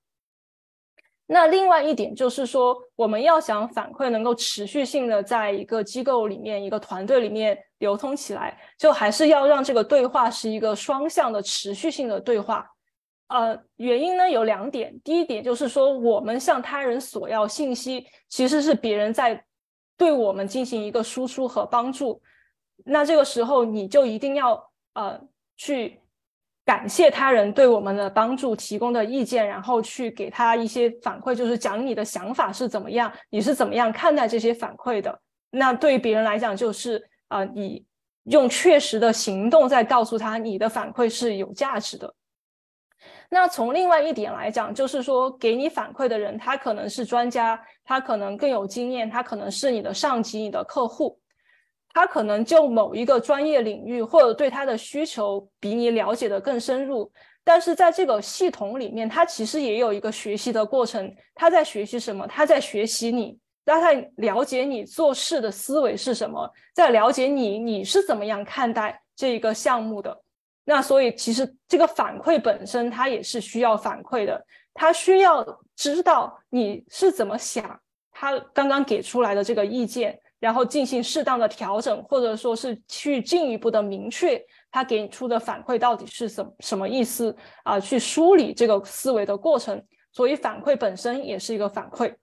[1.26, 12.70] 那另外一点就是说，我们要想反馈能够持续性的在一个机构里面、一个团队里面流通起来，就还是要让这个对话是一个双向的、持续性的对话。
[13.30, 19.44] 呃，原因呢有两点，第一点就是说，我们向他人索要信息，其实是别人在
[19.98, 22.22] 对我们进行一个输出和帮助。
[22.84, 25.20] 那这个时候，你就一定要呃
[25.58, 26.00] 去
[26.66, 35.20] 感谢他人对我们的帮助提供的意见，然后去给他一些反馈，就是讲你的想法是怎么样，你是怎么样看待这些反馈的。
[35.52, 37.86] 那对于别人来讲，就是啊，你
[38.24, 42.14] 用确实的行动在告诉他你的反馈是有价值的。
[43.30, 51.20] 那从另外一点来讲，就是说给你反馈的人，他可能是专家，他可能更有经验，他可能是你的上级、你的客户。
[51.94, 57.12] 他可能就某一个专业领域，或者对他的需求比你了解的更深入，
[57.44, 61.14] 但是在这个系统里面，他其实也有一个学习的过程。
[61.36, 62.26] 他在学习什么？
[62.26, 70.20] 他在学习你，他在了解你做事的思维是什么，在了解你你是怎么样看待这一个项目的。
[70.66, 77.80] 那所以其实这个反馈本身，它也是需要反馈的，他需要知道你是怎么想，
[78.12, 80.20] 他刚刚给出来的这个意见。
[80.44, 84.38] 然后进行适当的调整，或者说是去进一步的明确
[84.70, 87.80] 他给出的反馈到底是什什么意思啊？
[87.80, 89.82] 去梳理这个思维的过程。
[90.12, 92.14] 所以反馈本身也是一个反馈，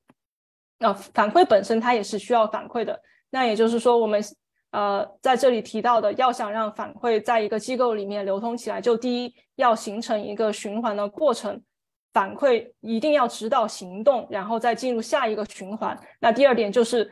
[0.81, 3.01] 啊，反馈本身它也是需要反馈的。
[3.31, 4.23] 那也就是说，我们
[4.73, 11.59] 呃在这里提到的，要想让反馈在一个机构里面流通起来，就第一要形成一个循环的过程，
[12.13, 15.99] 反馈一定要指导行动，然后再进入下一个循环。
[16.21, 17.11] 那第二点就是。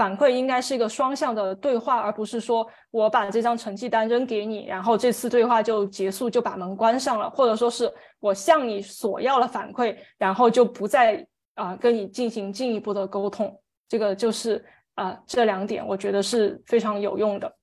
[0.00, 13.54] 反馈应该是一个双向的对话，而不是说我把这张成绩单扔给你，然后这次对话就结束，就把门关上了，或者说是我向你索要了反馈，然后就不再啊跟你进行进一步的沟通。
[13.90, 17.54] 这个就是啊这两点，我觉得是非常有用的。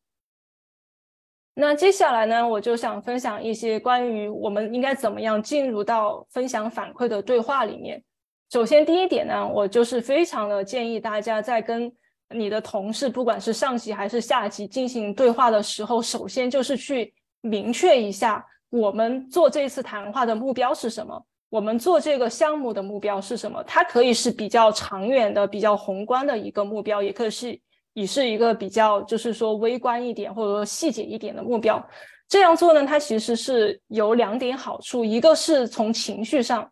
[1.55, 8.03] 那接下来呢，我就想分享一些关于我们应该怎么样进入到分享反馈的对话里面。
[8.51, 11.91] 首先第一点呢，我就是非常的建议大家在跟
[12.29, 23.63] 你的同事，不管是上级还是下级，进行对话的时候，首先就是去明确一下，我们做这次谈话的目标是什么，我们做这个项目的目标是什么。
[23.63, 27.59] 它可以是比较长远的、比较宏观的一个目标，也可以是
[27.93, 31.81] 也是一个比较就是说微观一点或者说细节一点的目标。
[32.27, 36.69] 这样做呢，它其实是有两点好处，一个是从情绪上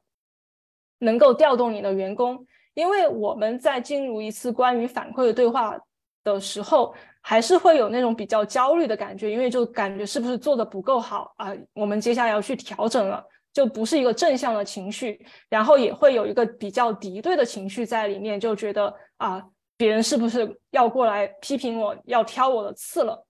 [0.99, 2.45] 能够调动你的员工。
[2.75, 5.75] 因为我们在进入一次关于反馈的对话
[6.23, 11.53] 的时候，还是会有那种比较焦虑的感觉，因为就感觉是不是做的不够好啊？
[11.73, 19.41] 我们接下来要去调整了，就不是一个正向的情绪，然后也会有一个比较敌对的情绪在里面，就觉得啊，
[19.77, 23.25] 别人是不是要过来批评我，要挑我的刺了？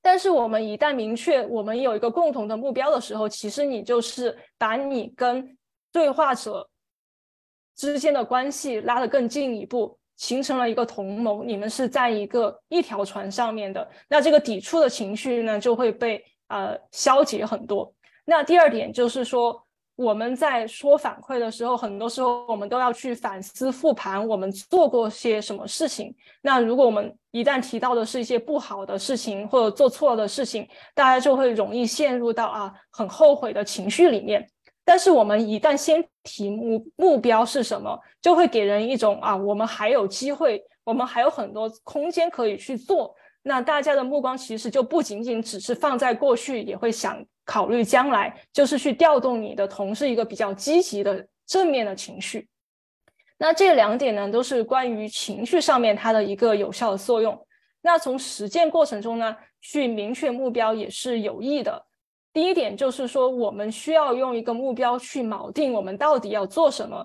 [0.00, 5.58] 但是我们一旦明确我们有一个共同的目标的时候，其实你就是把你跟
[5.92, 6.70] 对话者。
[7.76, 17.92] 之间的关系拉得更进一步，形成了一个同盟，你们是在一个一条船上面的，那这个抵触的情绪呢就会被呃消解很多。
[18.24, 19.62] 那第二点就是说，
[19.94, 26.14] 我们在说反馈的时候，很多时候我们都要去反思复盘，我们做过些什么事情。
[26.42, 34.48] 那如果我们一旦提到的是一些不好的事情或者做错的事情，大家就会容易陷入到啊很后悔的情绪里面。
[34.86, 43.14] 但是我们一旦先提目目标是什么，就会给人一种啊我们还有机会，我们还有很多空间可以去做。
[43.42, 47.22] 那大家的目光其实就不仅仅只是放在过去，也会想。
[47.48, 52.48] 考虑将来，就是去调动你的同事一个比较积极的正面的情绪。
[53.38, 57.40] 那这两点呢，都是关于情绪上面它的一个有效的作用。
[57.82, 61.85] 那从实践过程中呢，去明确目标也是有益的。
[62.36, 67.02] 第一点就是说，我们需要用一个目标去锚定我们到底要做什么。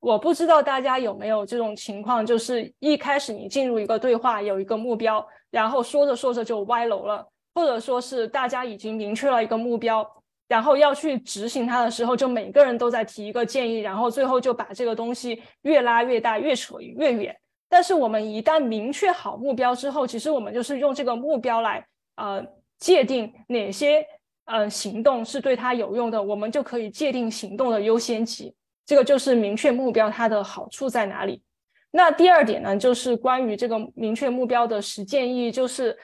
[0.00, 7.26] 我不知道大家有没有这种情况，就是一开始你进入一个对话，有一个目标，然后说着说着就歪楼了。
[7.54, 10.06] 或者说是大家已经明确了一个目标，
[10.46, 17.34] 然后要去执行它的时候，就每个人都在提一个建议，然后最后就把这个东西越拉越大，越扯越远。
[17.66, 21.82] 但是我们一旦明确好目标之后，其实我们就是用这个目标来
[22.16, 22.44] 呃
[22.78, 24.06] 界定哪些
[24.46, 28.52] 呃行动是对他有用的，我们就可以界定行动的优先级。
[28.84, 31.42] 这个就是明确目标它的好处在哪里。
[31.90, 35.96] 那第二点呢，就是关于这个明确目标的实践意义，就是。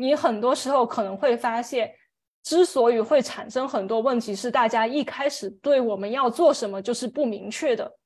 [0.00, 1.92] 你很多时候可能会发现，
[2.44, 7.98] 之所以会产生很多问题，是大家一开始对我们要做什么就是不明确的。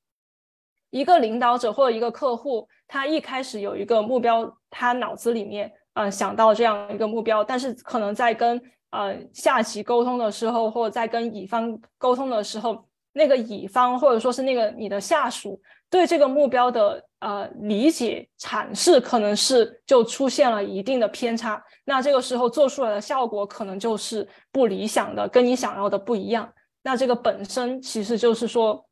[0.88, 8.59] 一个领导者或者一个客户，他一开始有一个目标，他脑子里面呃想到这样一个目标，但是可能在跟
[8.93, 12.82] 呃下级沟通的时候，或者在跟乙方沟通的时候，
[13.12, 17.05] 那个乙方或者说是那个你的下属对这个目标的。
[17.22, 26.53] 呃，理解阐释可能是就出现了一定的偏差，那这个时候做出来的效果可能就是不理想的，跟你想要的不一样。
[26.82, 28.84] 那这个本身其实就是说，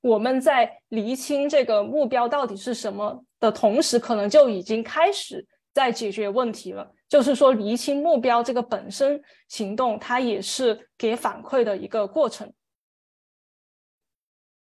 [0.00, 6.90] 我们在厘清这个目标到底是什么的同时，可能就已经开始在解决问题了。
[7.12, 12.50] 就是说，厘清目标这个本身行动，它也是给反馈的一个过程。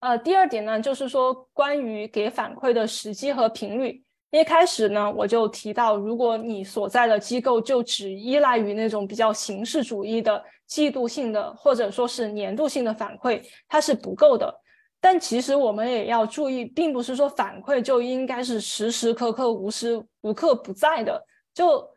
[0.01, 4.03] 呃，第二点呢，就是说关于给反馈的时机和频率。
[4.32, 14.53] 一开始呢，我就提到，如果你所在的机构就只依赖于那种比较形式主义的季度性的或者说是年度性的反馈，它是不够的。
[15.01, 21.24] 但其实我们也要注意，并不是说反馈就应该是时时刻刻、无时无刻不在的。
[21.55, 21.88] 就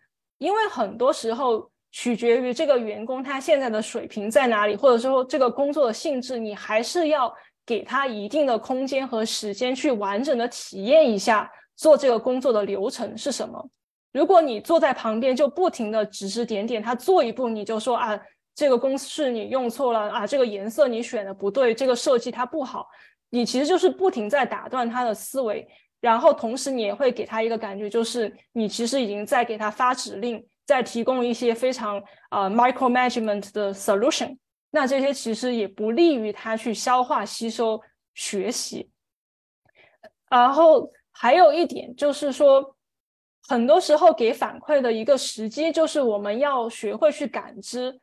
[0.43, 7.33] 因为很多时候取决于这个员工他现在的水平在哪里，或者说这个工作的性质，你还是要。
[7.65, 13.69] 给他一定的空间和时间去完整的体验一下做这个工作的流程是什么。
[14.11, 18.19] 如果你坐在旁边就不停的指指点点，他做一步你就说啊，
[18.53, 22.85] 这个公式你用错了啊，这个颜色你选的不对，这个设计它不好，
[23.29, 25.65] 你其实就是不停在打断他的思维，
[26.03, 31.97] 然后同时你也会给他一个感觉，就是你其实已经在给他发指令，在提供一些非常
[32.27, 34.37] 啊 micro management 的 solution。
[34.71, 37.81] 那这些其实也不利于他去消化、吸收、
[38.13, 38.91] 学习。
[40.29, 42.75] 然后还有一点就是说，
[43.47, 48.01] 很多时候给反馈的一个时机，就是我们要学会去感知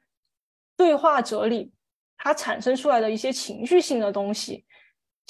[0.75, 1.71] 对话者里
[2.17, 4.65] 他产生出来的一些情绪性的东西。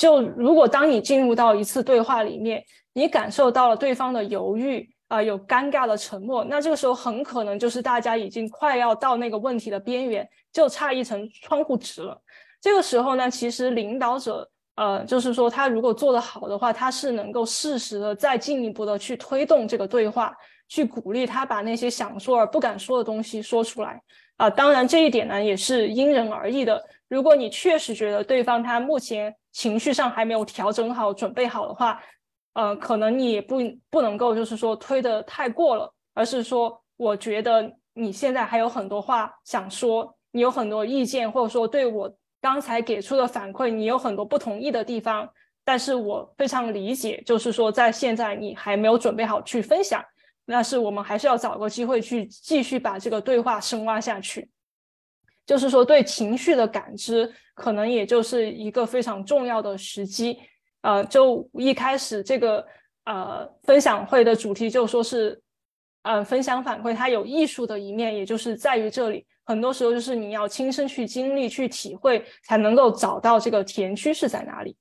[0.01, 4.89] 就如果当你进入到一次对话里面，你感受到了对方的犹豫。
[5.11, 12.17] 啊，有尴尬的沉默，那这个时候很可能就是大家已经快要到那个问题的边缘，就差一层窗户纸了。
[12.61, 20.33] 这个时候呢，其实领导者，呃，就是说他如果做得好的话，他是能够适时的再进一步的去推动这个对话，
[20.69, 24.01] 去鼓励他把那些想说而不敢说的东西说出来。
[24.37, 26.81] 啊，当然这一点呢也是因人而异的。
[27.09, 32.01] 如果你确实觉得对方他目前情绪上还没有调整好、准备好的话，
[32.55, 33.59] 呃，可能你也不
[33.91, 45.29] 不能够就是说推的太过了，而是说，我觉得你现在还有很多话想说，你有很多意见，或者说对我刚才给出的反馈，你有很多不同意的地方，
[45.65, 50.05] 但是我非常理解，就是说在现在你还没有准备好去分享，
[50.47, 54.49] 那是我们还是要找个机会去继续把这个对话深挖下去，
[55.51, 60.39] 就是说对情绪的感知，可能也就是一个非常重要的时机。
[60.83, 62.65] 呃，就一开始这个
[63.05, 65.43] 呃分享会的主题就说是，
[66.03, 74.77] 呃，分享反馈它有艺术的一面，也就是在于这里，很多时候就是你要亲身去经历、去体会，才能够找到这个田区是在哪里。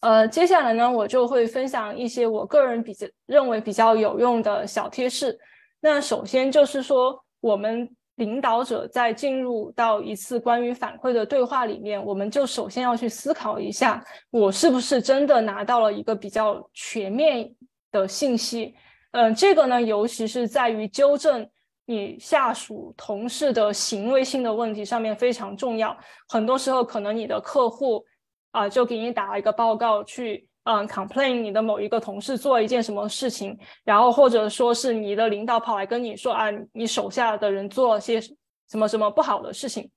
[0.00, 5.40] 呃，接下来呢，我就会分享一些我个人比较认为比较有用的小贴士。
[5.80, 7.96] 那首先就是说，我们。
[8.22, 14.00] 领导者在进入到一次关于反馈的对话里面，我们就首先要去思考一下，
[14.30, 17.52] 我是不是真的拿到了一个比较全面
[17.90, 18.76] 的信息。
[19.10, 21.44] 嗯，这个呢，尤其是在于纠正
[21.86, 25.96] 你下属同事的行为性的问题上面非常重要。
[26.28, 28.04] 很多时候，可能你的客户
[28.52, 30.46] 啊，就给你打了一个报告去。
[30.64, 39.90] 嗯，complain 你的某一个同事做一件什么事情，然后或者说是你的领导跑来跟你说啊，你手下的人做了些什么什么不好的事情，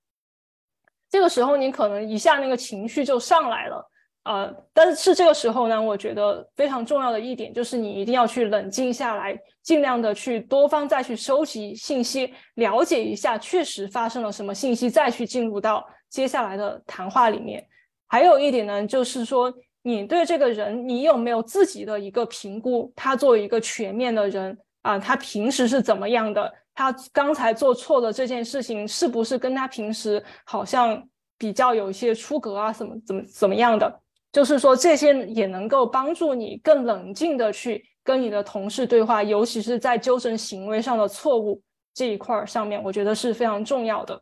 [1.08, 3.92] 这个时候你可能一下那个情绪就上来了，
[4.24, 17.64] 呃，但是这个时候呢，我觉得非常重要的一点就是你一定要去冷静下来，尽量的去多方再去收集信息，了解一下确实发生了什么信息，再去进入到接下来的谈话里面。
[18.08, 19.54] 还有一点呢，就是说。
[19.88, 22.92] 你对这个人，你有没有自己的一个评估？
[22.96, 26.52] 他作为一个全面的人啊，他平时是怎么样的？
[26.74, 31.08] 他刚才做错的这件事情，是不是跟他平时好像
[31.38, 32.74] 比较有一些出格啊？
[32.74, 34.02] 怎么怎么怎么样的？
[34.32, 41.62] 就是说这些也能够帮助你更冷静的去跟你的同事对话，尤其是在纠正行为上的错误
[41.94, 44.20] 这一块上面，我觉得是非常重要的。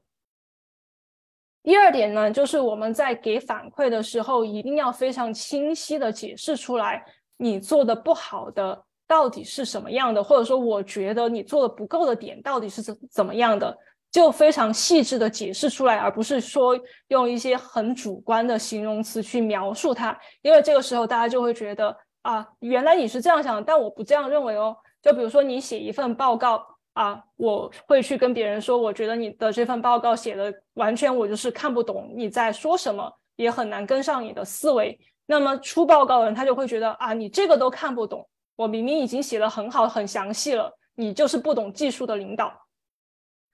[1.64, 7.02] 第二点呢，就是我们在给反馈的时候，一定要非常清晰的解释出来，
[7.38, 13.74] 你做的不好的到底是什么样的，或者说我觉得你做的不够的点到底是怎怎么样的，
[14.12, 24.76] 就非常细致的解释出来，而不是说用一些很主观的形容词去描述它，因为这个时候大家就会觉得啊，原来你是这样想，但我不这样认为哦。
[25.02, 26.73] 就比如说你写一份报告。
[26.94, 35.00] 啊，我会去跟别人说，我觉得你的这份报告写的完全我就是看不懂你在说什么，也很难跟上你的思维。
[35.26, 42.54] 那么出报告的人他就会觉得啊，你这个都看不懂，我明明已经写的很好很详细了，你就是不懂技术的领导。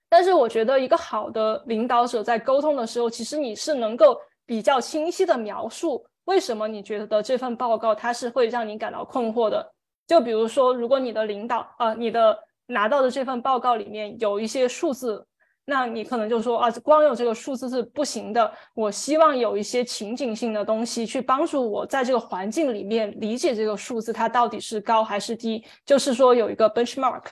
[0.09, 9.71] 但是我觉得一个好的领导者在沟通的时候，其实你是能够比较清晰的描述为什么你觉得这份报告它是会让你感到困惑的。
[10.07, 12.35] 就比如说，如果你的领导啊，你的
[12.69, 15.25] 拿到的这份报告里面有一些数字，
[15.65, 18.51] 那你可能就说啊，光有这个数字是不行的。
[18.75, 25.65] 我希望有一些情景性的东西去帮助我在这个环境里面理解这个数字它到底是高还是低。
[25.85, 27.23] 就是说有一个 benchmark。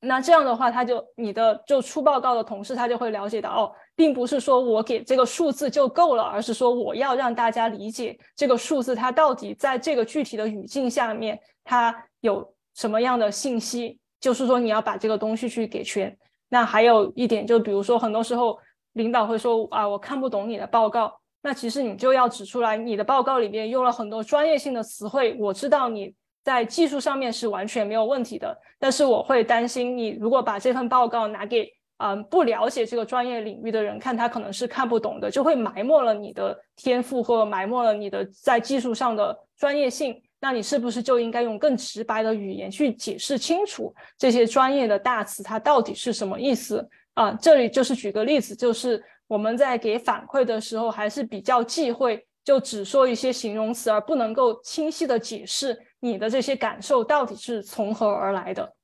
[0.00, 13.98] 那这样的话，他就你的就出报告的同事他就会了解到哦，并不是说我给这个数字就够了，而是说我要让大家理解这个数字它到底在这个具体的语境下面它有什么样的信息。
[14.20, 16.16] 就是说，你要把这个东西去给全。
[16.48, 18.58] 那还有一点，就比如说，很多时候
[18.94, 21.12] 领导会说啊，我看不懂你的报告。
[21.42, 25.36] 那其实你就要指出来，你的报告里面用了很多专业性的词汇。
[25.38, 26.12] 我知道你
[26.42, 40.20] 在技术上面是完全没有问题的，但是我会担心你如果把这份报告拿给嗯不了解这个专业领域的人看，他可能是看不懂的，就会埋没了你的天赋或埋没了你的在技术上的专业性。
[40.40, 47.32] 那你是不是就应该用更直白的语言去解释清楚这些专业的大词它到底是什么意思啊？
[47.32, 58.76] 这里就是举个例子，就是我们在给反馈的时候还是比较忌讳，就只说一些形容词，而不能够清晰的解释你的这些感受到底是从何而来的。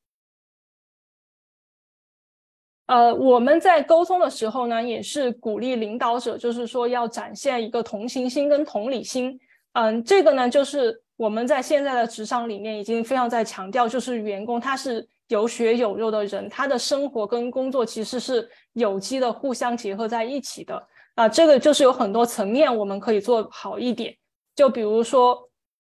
[2.86, 9.38] 呃，我们在沟通的时候呢，也是鼓励领导者，就是说要展现一个同情心跟同理心。
[9.74, 11.03] 嗯，这个呢，就是。
[11.16, 20.84] 我们在现在的职场里面已经非常在强调，就是员工他是有血有肉的人，他的生活跟工作其实是有机的，互相结合在一起的
[21.14, 21.28] 啊。
[21.28, 24.12] 这个就是有很多层面我们可以做好一点，
[24.56, 25.48] 就比如说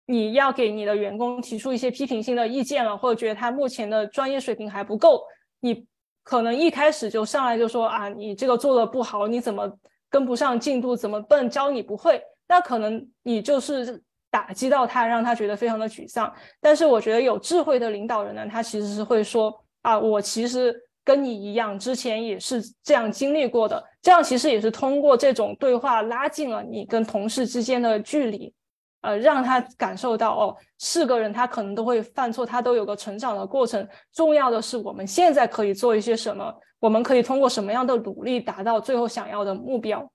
[0.08, 5.24] 你要给你的员工提出一些批评性的意见了，或者觉得他目前的专业水平还不够，
[5.60, 5.86] 你
[6.24, 9.72] 可能一开始就上来就说啊，你这个做的不好，你怎么
[10.10, 14.02] 跟不上进度，怎么笨，教你不会，那可能你就是。
[14.32, 16.34] 打击到他，让他觉得非常的沮丧。
[16.62, 20.74] 但是我觉得有智慧的领导人呢，他其实是会说啊，我其实
[21.04, 23.84] 跟你一样，之前也是这样经历过的。
[24.02, 28.54] 这样其实也是通过这种对话拉近了你跟同事之间的距离，
[29.02, 33.86] 呃，让他感受到哦，是个人，他可能都会犯错，他都有个成长的过程。
[34.14, 40.10] 重要的是我们现在可以做一些什么，我们可以通过什么样的努力达到最后想要的目标。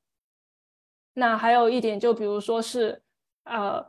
[1.12, 3.02] 那还有一点，就比如说是
[3.44, 3.84] 呃。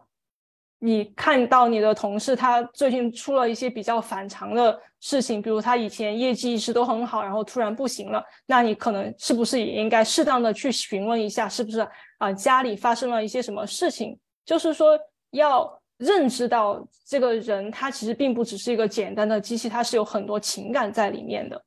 [0.79, 11.87] 你看到你的同事他最近出了一些比较反常的事情，比如他以前业绩一直都很好，然后突然不行了，那你可能是不是也应该适当的去询问一下，是不是
[12.19, 14.17] 啊家里发生了一些什么事情？
[14.45, 14.97] 就是说
[15.31, 21.63] 要认知到这个人他其实并不只是一个简单的机器，他是有很多情感在里面的。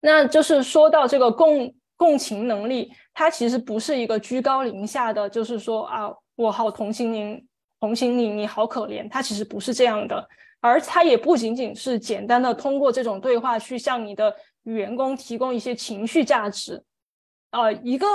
[0.00, 7.46] 那就是说到这个共共情能力，它其实不是一个居高临下的，就是说啊，我好同情您，
[7.82, 9.08] 同情你，你好可怜。
[9.10, 10.24] 他其实不是这样的，
[10.60, 16.80] 而他也不仅仅是简单的通过这种对话去向你的员工提供一些情绪价值。
[17.50, 18.06] 呃，一个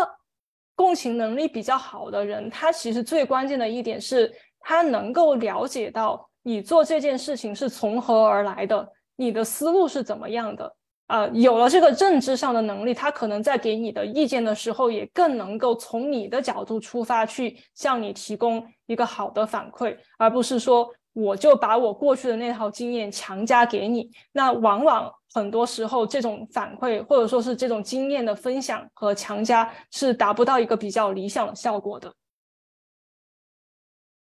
[0.73, 10.76] 共情能力比较好的人，他其实最关键的一点是，他能够了解到你做这件事情是从何而来的，你的思路是怎么样的。
[11.07, 24.11] 呃，有了这个认知上的能力，他可能在给你的意见的时候，也更能够从你的角度出发，去向你提供一个好的反馈，而不是说我就把我过去的那套经验强加给你。
[24.33, 32.13] 那往往很多时候，这种反馈或者说是这种经验的分享和强加，是达不到一个比较理想的效果的。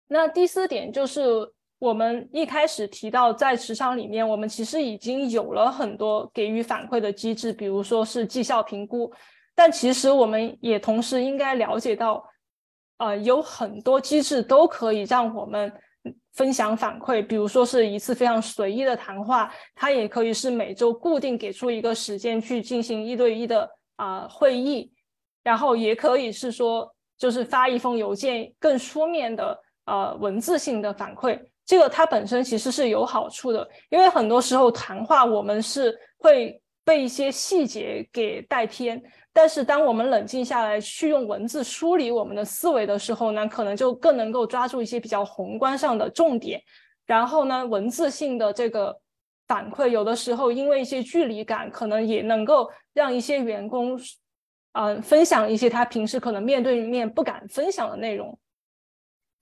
[0.08, 1.54] 那第四点就是。
[1.84, 9.12] 我们一开始提到，在职场里面，我们其实已经有了很多给予反馈的机制，比如说是绩效评估。
[9.54, 12.24] 但其实我们也同时应该了解到，
[13.00, 15.70] 呃，有很多机制都可以让我们
[16.32, 24.90] 分享反馈，比如说是一次非常随意的谈话，它也可以是每周固定给出一个时间去进行一对一的啊会议，
[25.44, 31.38] 然后也可以是说就是发一封邮件，更书面的呃文字性的反馈。
[31.66, 39.02] 这个它本身其实是有好处的，因为很多时候谈话我们是会被一些细节给带偏，
[39.32, 46.62] 但是当我们冷静下来去用文字梳理我们的思维的时候呢，可能就更能够抓住一些比较宏观上的重点。
[47.06, 48.98] 然后呢，文字性的这个
[49.48, 53.98] 反馈，有的时候因为一些距离感，可能也能够让一些员工，
[54.74, 58.38] 嗯，分享一些他平时可能面对面不敢分享的内容。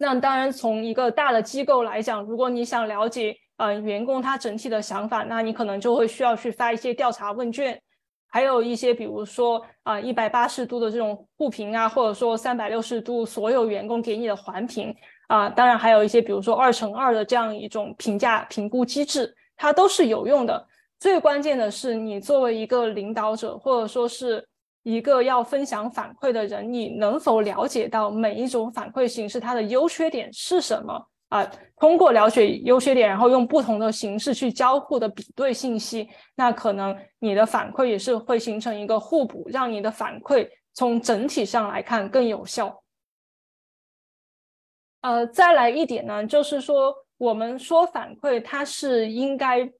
[0.02, 7.80] 那当然，从一个大的机构来讲，如果你想了解，嗯，员工他整体的想法，那你可能就会需要去发一些调查问卷，
[8.28, 14.91] 还有一些，比如说啊，一百八十度的这种互评啊，或者说三百六十度所有员工给你的环评
[15.28, 20.68] 啊，当然还有一些，比如说二乘二的这样一种评价评估机制，它都是有用的。
[20.99, 24.43] 最关键的是，你作为一个领导者，或者说是。
[24.84, 31.47] 一个要分享反馈的人，你能否了解到每一种反馈形式它的优缺点是什么啊？
[31.77, 42.84] 通过了解优缺点，然后用不同的形式去交互的比对信息，那可能你的反馈也是会形成一个互补，让你的反馈从整体上来看更有效。
[45.01, 49.71] 呃，再来一点呢，就是说我们说反馈它是应该。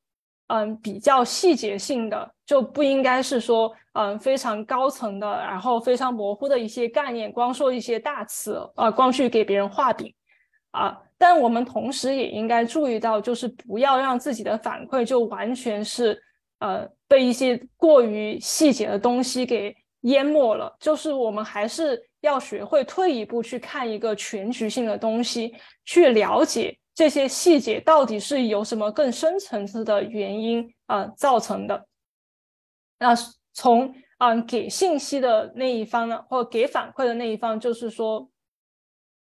[0.52, 10.14] 嗯，比较细节性的就不应该是说，嗯，非常高层的，然后非常模糊的一些概念，光说一些大词，啊，光去给别人画饼，
[10.72, 16.22] 啊，但我们同时也应该注意到，就是不要让自己的反馈就完全是，
[16.60, 26.78] 呃，被一些过于细节的东西给淹没了，就是我们还是要学会退一步去看一个全局性的东西，去了解。
[27.02, 31.88] 这些细节到底是有什么更深层次的原因啊造成的？
[33.00, 33.16] 那
[33.54, 38.30] 从嗯给信息的那一方呢，或给反馈的那一方，就是说，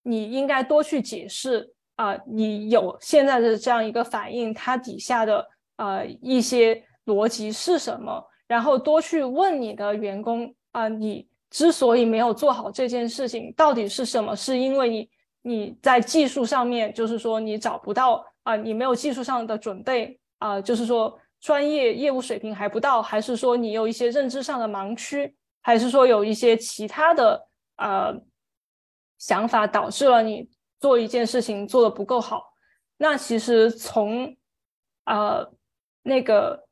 [0.02, 8.28] 你应该多去解释啊，你有现在的这样一个反应，它底下的呃一些逻辑是什么？
[8.48, 14.36] 然后多去问你的员工啊，你之所以没有做好这件事情，到底是什么？
[14.36, 15.08] 是因为你？
[15.44, 28.14] 你在技术上面，就是说你找不到啊，你没有技术上的准备啊，就是说专业业务水平还不到，还是说你有一些认知上的盲区，还是说有一些其他的呃
[29.18, 30.48] 想法导致了你
[30.80, 32.54] 做一件事情做的不够好？
[32.98, 34.36] 那其实从
[35.06, 35.52] 呃
[36.04, 36.68] 那个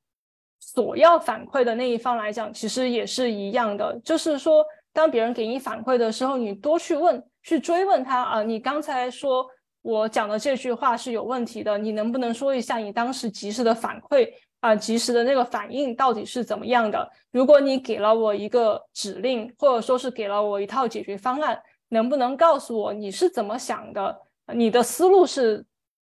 [0.59, 4.63] 索要反馈的那一方来讲，其实也是一样的，就是说
[4.93, 7.23] 当别人给你反馈的时候，你多去问。
[7.43, 9.47] 去追问他啊，你刚才说
[9.81, 14.29] 我讲的这句话是有问题的，你能不能说一下你当时及时的反馈
[14.59, 17.09] 啊，及时的那个反应到底是怎么样的？
[17.31, 24.19] 如果你给了我一个指令，或者说是给了我一套解决方案，能不能告诉我你是怎么想的？
[24.53, 25.65] 你的思路是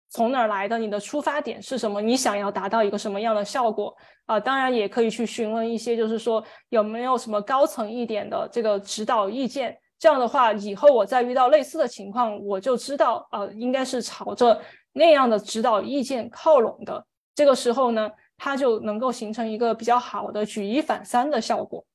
[0.09, 0.79] 从哪儿来的？
[0.79, 2.01] 你的出发点是什么？
[2.01, 3.95] 你想要达到一个什么样的效果
[4.25, 4.39] 啊？
[4.39, 9.77] 当然也可以去询问一些，就是说有没有什么高层一点的这个指导意见。
[10.01, 14.59] 这样的话，以后我再遇到类似的情况，我就知道，呃，应该是朝着
[14.93, 17.05] 那样的指导意见靠拢的。
[17.35, 21.85] 这个时候呢，它就能够形成一个比较好的举一反三的效果。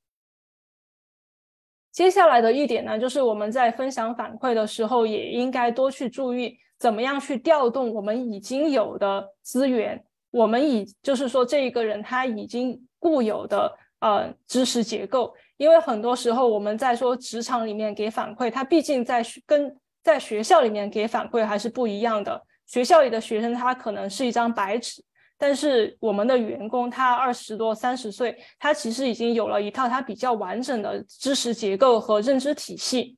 [1.91, 10.01] 接下来的一点呢，就是我们在分享反馈的时候，也应该多去注意怎么样去调动我们已经有的资源。
[10.31, 13.77] 我们已就是说，这一个人他已经固有的。
[13.99, 22.41] 呃知识结构，因为很多时候我们在说职场里面给反馈，它毕竟在跟在学校里面给反馈还是不一样的。
[22.67, 25.03] 学校里的学生他可能是一张白纸，
[25.39, 33.17] 但是我们的员工他二十多三十岁，他其实已经有了一套他比较完整的知识结构和认知体系。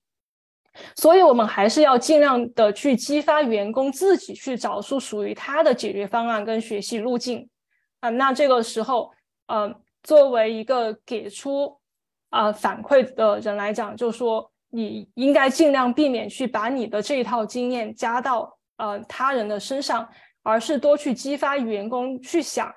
[0.95, 7.49] 所以，我们还是要尽量的去激发员工自己去找出属于他的解决方案跟学习路径
[7.99, 8.11] 啊。
[8.11, 9.11] 那这个时候，
[9.47, 9.75] 呃，
[10.05, 11.78] 作为一个给出
[12.31, 20.09] 啊反馈的人来讲，就说你应该尽量避免去把你的这一套经验加到呃他人的身上，
[20.43, 22.73] 而是多去激发员工去想。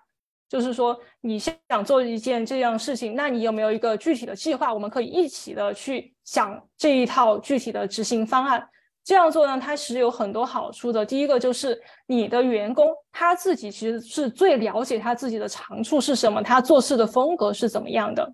[0.49, 4.74] 就是说，你想做一件这样事情，那你有没有一个具体的计划？
[4.74, 8.62] 我们可以一起的去想这一套具体的执行方案。
[9.02, 11.06] 这样做呢，它其实有很多好处的。
[11.06, 18.30] 第一个就是你的员工他自己其实是最了解他自己的长处是什么，他做事的风格是怎么样的。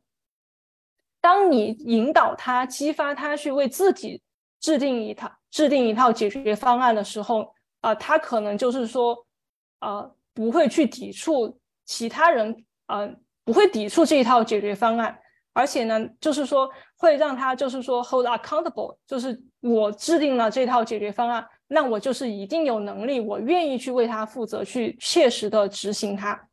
[1.27, 4.21] 当你引导他、激发他去为自己
[4.61, 9.13] 制定一套、制定一套解决方案的时候，啊，他可能就是说，
[9.81, 11.59] 呃，不会去抵触。
[11.83, 13.13] 其他人呃
[13.43, 15.19] 不会抵触这一套解决方案，
[15.51, 26.47] 而且呢，就是说会让他就是说 hold accountable，就是我制定了这套解决方案，那我就是一定有能力，我愿意去为他负责，去切实的执行它。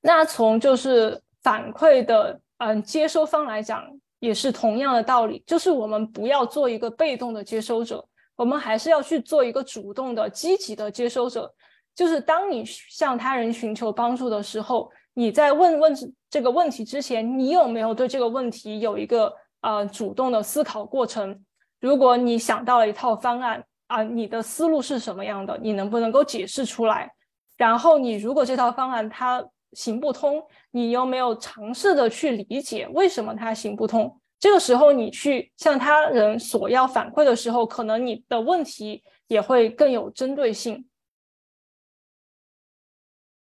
[0.00, 3.84] 那从就是反馈的嗯接收方来讲，
[4.18, 8.04] 也是同样的道理，就是我们不要做一个被动的接收者，
[8.34, 11.52] 我们还是要去做一个主动的、积极的接收者。
[11.94, 15.94] 就是当你向他人寻求帮助的时候，你在问问
[16.28, 19.32] 这个问题之前，你有没有对这个问题有一个
[19.62, 21.42] 呃主动的思考过程？
[21.80, 25.58] 如果你想到了一套方案啊，你的思路是什么样的？
[25.62, 27.10] 你能不能够解释出来？
[27.56, 29.42] 然后你如果这套方案它
[29.72, 30.42] 行不通，
[30.76, 34.20] 你有没有尝试的去理解为什么它行不通？
[34.38, 40.86] 这个时候你去向他人索要反馈的时候，可能你的问题也会更有针对性。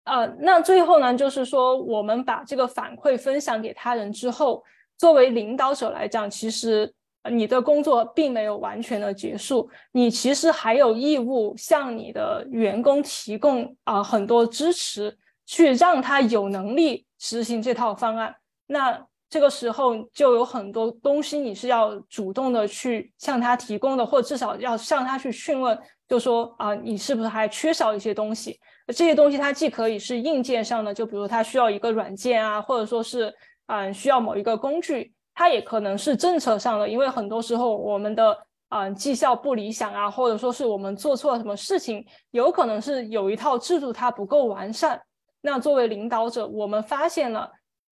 [0.05, 4.62] 呃，那最后呢，就是说，我们把这个反馈分享给他人之后，
[4.97, 6.95] 作为领导者来讲，其实
[7.29, 18.35] 你的工作并没有完全的结束，你其实还有义务向你的员工提供啊很多支持，去让他有能力实行这套方案。
[18.66, 28.59] 那这个时候就有很多东西你是要主动的去向他提供的，或至少要向他去询问，就说啊，你是不是还缺少一些东西？
[28.87, 33.31] 这些东西它既可以是硬件上的，就比如它需要一个软件啊，或者说是
[33.66, 38.35] 嗯需要某一个工具，它也可能是政策上的，因为很多时候我们的
[38.71, 44.99] 嗯绩效不理想啊，或者说是我们做错了什么事情，有可能是有一套制度它不够完善。
[45.41, 47.51] 那作为领导者，我们发现了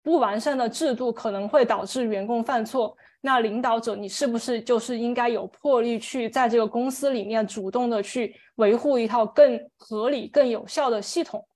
[0.02, 2.96] 不完善的制度可能会导致员工犯错。
[3.22, 11.46] 那领导者，你是不是就是应该有魄力去在这个公司里面主动的去维护一套更合理、更有效的系统？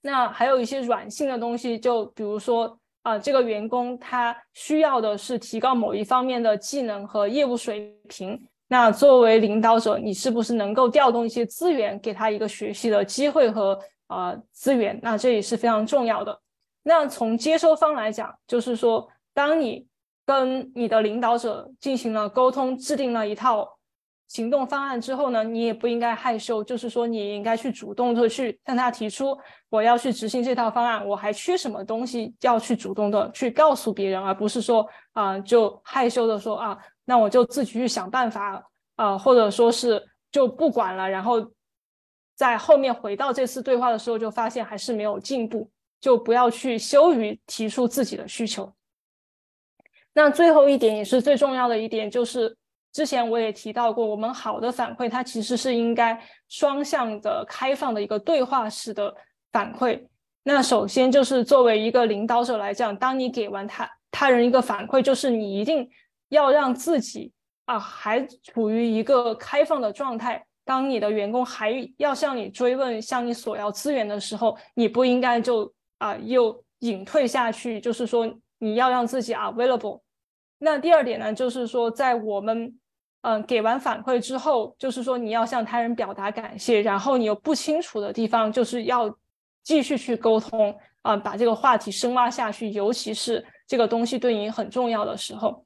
[0.00, 8.40] 那还有一些软性的东西，就比如说啊，这个员工他需要的是提高某一方面的技能和业务水平。
[8.68, 13.76] 那作为领导者，你是不是能够调动一些资源，给他一个学习的机会和
[14.10, 15.00] 呃资源？
[15.02, 16.38] 那这也是非常重要的。
[16.82, 19.86] 那从接收方来讲，就是说，当你
[20.26, 23.78] 跟你的领导者进行了沟通，制定了一套
[24.28, 29.36] 行动方案之后呢，你也不应该害羞，就是说你应该去主动的去向他提出，
[29.68, 38.62] 我要去执行这套方案，我还缺什么东西，要去主动的去告诉别人，而不是说啊就害羞的说啊，那我就自己去想办法
[38.96, 41.44] 啊，或者说是就不管了，然后
[42.40, 45.70] 在后面回到这次对话的时候，就发现还是没有进步，
[46.00, 48.72] 就不要去羞于提出自己的需求。
[50.14, 52.56] 那最后一点也是最重要的一点，就是
[52.94, 56.18] 之前我也提到过，我们好的反馈它其实是应该
[56.48, 59.14] 双向的、开放的一个对话式的
[59.52, 60.02] 反馈。
[60.42, 65.86] 那首先就是作为一个领导者来讲，当你给完他他人一个反馈，就是你一定
[66.30, 67.34] 要让自己
[67.66, 70.46] 啊还处于一个开放的状态。
[70.70, 78.32] 当你的员工还要向你追问、向你索要资源的时候，你不应该就啊又隐退下去，就是说。
[78.62, 80.02] 你要让自己 available。
[80.58, 82.78] 那第二点呢，就是说，在我们
[83.22, 89.16] 嗯给完反馈之后，就是说你要向他人表达感谢，然后你有不清楚的地方，就是要
[89.62, 95.64] 继续去沟通啊，把这个话题深挖下去，尤其是这个东西对你很重要的时候。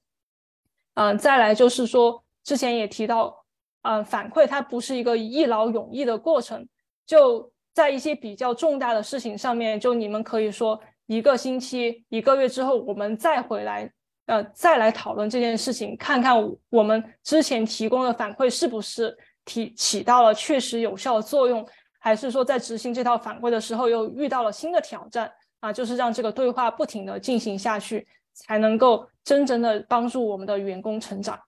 [0.94, 3.43] 嗯，再来就是说，之前也提到，
[3.84, 6.68] 嗯，反馈它不是一个一劳永逸的过程，
[7.06, 10.78] 就在一些比较重大的事情上面，就你们可以说。
[11.06, 13.92] 一个星期、一个月之后，我们再回来，
[14.24, 16.34] 呃，再来讨论这件事情，看看
[16.70, 19.14] 我们之前提供的反馈是不是
[19.44, 21.62] 提起到了确实有效的作用，
[21.98, 25.30] 还是说在执行这套反馈的时候又遇到了新的挑战
[25.60, 25.70] 啊？
[25.70, 31.38] 就是让这个对话不停的进行下去，才能够真正的帮助我们的员工成长。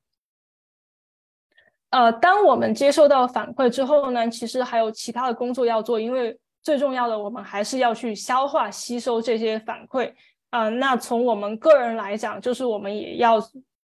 [1.91, 10.13] 呃，当我们接受到反馈之后呢，其实还有其他的工作要做，因为最重要的，我们还是要去消化、吸收这些反馈。
[10.51, 13.37] 啊，那从我们个人来讲，就是我们也要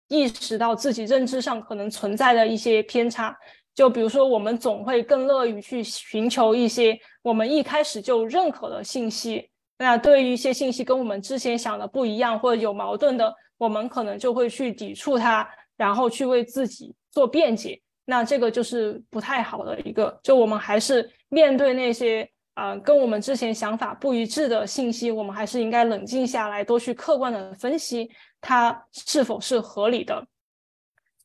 [0.08, 3.36] 意识到自己认知上可能存在的一些偏差。
[3.74, 9.50] 就比如说，我们总会更乐于去寻求一些我们一开始就认可的信息。
[9.78, 17.78] 那对于一些信息跟我们之前想的不一样或者有矛盾的，我们可能就会去抵触它，然后去为自己做辩解。
[18.08, 28.08] 那这个就是不太好的一个，就我们还是面对那些啊跟我们之前想法不一致的信息，我们还是应该冷静下来，多去客观的分析
[28.40, 30.24] 它是否是合理的。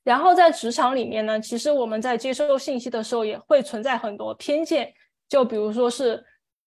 [0.03, 4.91] 然后在职场里面呢，其实我们在接收信息的时候也会存在很多偏见，
[5.29, 6.25] 就比如说是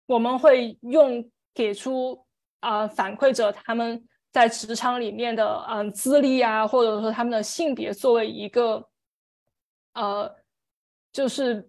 [0.06, 2.24] 我们会用给出
[2.60, 4.00] 啊反馈者他们
[4.30, 8.88] 在职场里面的嗯资历啊，或者说他们的性别作为一个。
[9.96, 10.32] 呃，
[11.12, 11.68] 就是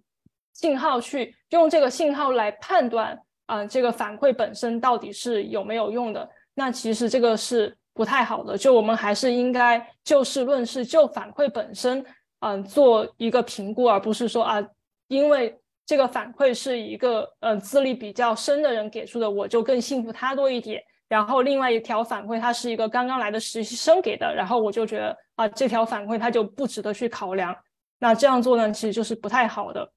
[0.53, 6.30] 信号去用这个信号来判断啊，这个反馈本身到底是有没有用的？
[6.53, 8.57] 那其实这个是不太好的。
[8.57, 12.05] 就我们还是应该就事论事，就反馈本身，
[12.41, 14.61] 嗯，做一个评估，而不是说啊，
[15.07, 20.84] 因为这个反馈是一个呃资历比较深的人给出的，我就更信服他多一点。
[21.07, 27.55] 然后另外一条反馈，他是一个刚刚来的实习生给的，然后我就觉得啊，这条反馈他就不值得去考量。
[28.00, 29.91] 那这样做呢，其实就是不太好的。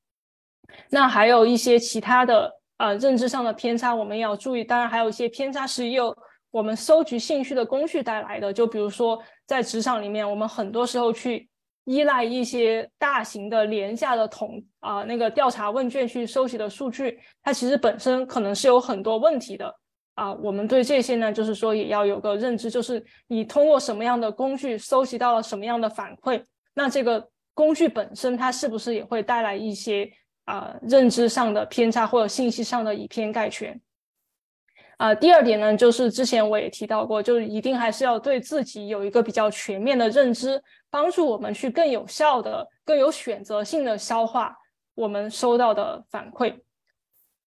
[0.89, 4.63] 那还有一些其他的呃认知上的偏差，我们也要注意。
[4.63, 6.17] 当然，还有一些偏差是由
[6.51, 8.53] 我们收集信息的工具带来的。
[8.53, 11.49] 就比如说，在职场里面，我们很多时候去
[11.85, 19.75] 依赖一些大型的廉价的统啊那个调查问卷去收集的数据，它其实本身可能是有很多问题的
[20.15, 20.33] 啊。
[20.35, 26.45] 我们对这些呢，就是说也要有个认知，就是你通过什么样的工具收集到了什么样的反馈，
[26.75, 27.29] 那这个。
[27.55, 30.11] 工具本身，它是不是也会带来一些
[30.45, 33.81] 啊认知上的偏差或者信息上的以偏概全？
[34.97, 44.55] 啊，第二点呢，就是之前我也提到过，就是一定还是要对自己有一个比较全面的认知，帮助我们去更有效的、更有选择性的消化
[44.95, 46.55] 我们收到的反馈。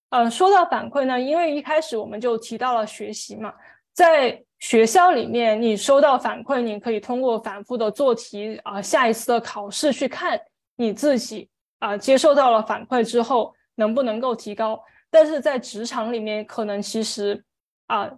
[0.10, 3.54] 嗯，说到反馈呢，因为一开始我们就提到了学习嘛，
[3.94, 10.40] 在学校里面，你收到反馈，你可以通过反复的做题啊，下一次的考试去看
[10.78, 11.50] 你自己
[11.80, 14.82] 啊，接受到了反馈之后能不能够提高。
[15.12, 17.44] 但是在职场里面，可能其实
[17.88, 18.10] 啊，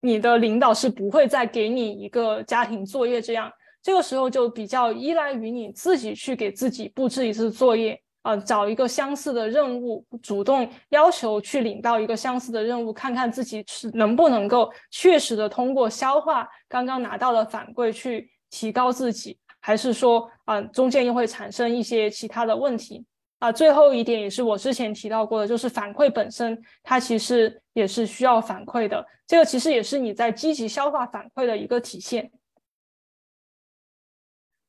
[0.00, 3.48] 你的领导是不会再给你一个家庭作业，这样
[3.80, 8.02] 这个时候就比较依赖于你自己去给自己布置一次作业。
[8.26, 23.06] 呃，找一个相似的任务，主动要求去领到一个相似的任务，看看自己是能不能够确实的通过消化刚刚拿到的反馈去提高自己，还是说啊中间又会产生一些其他的问题
[23.38, 23.52] 啊？
[23.52, 32.32] 最后一点也是我之前提到过的，就是反馈本身它其实也是需要反馈的，这个其实也是你在积极消化反馈的一个体现。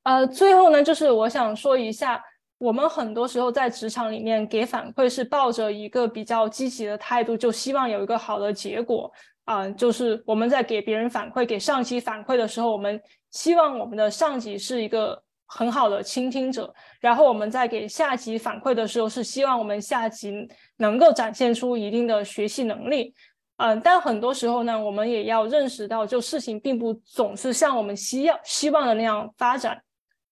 [0.04, 2.22] 呃，最后呢，就是我想说一下。
[2.58, 9.12] 我们很多时候在职场里面给反馈是抱着一个比较积极的态度，就希望有一个好的结果
[9.46, 9.70] 啊。
[9.70, 13.00] 就是我们在给别人反馈、给上级反馈的时候，我们
[13.32, 16.64] 希望我们的上级是一个很好的倾听者；
[17.00, 20.34] 然后我们在给下级反馈的时候，是希望我们下级
[20.78, 23.14] 能够展现出一定的学习能力。
[23.58, 29.82] 嗯，但很多时候呢，我们也要认识到，就事情并不总是像我们希要希望的那样发展。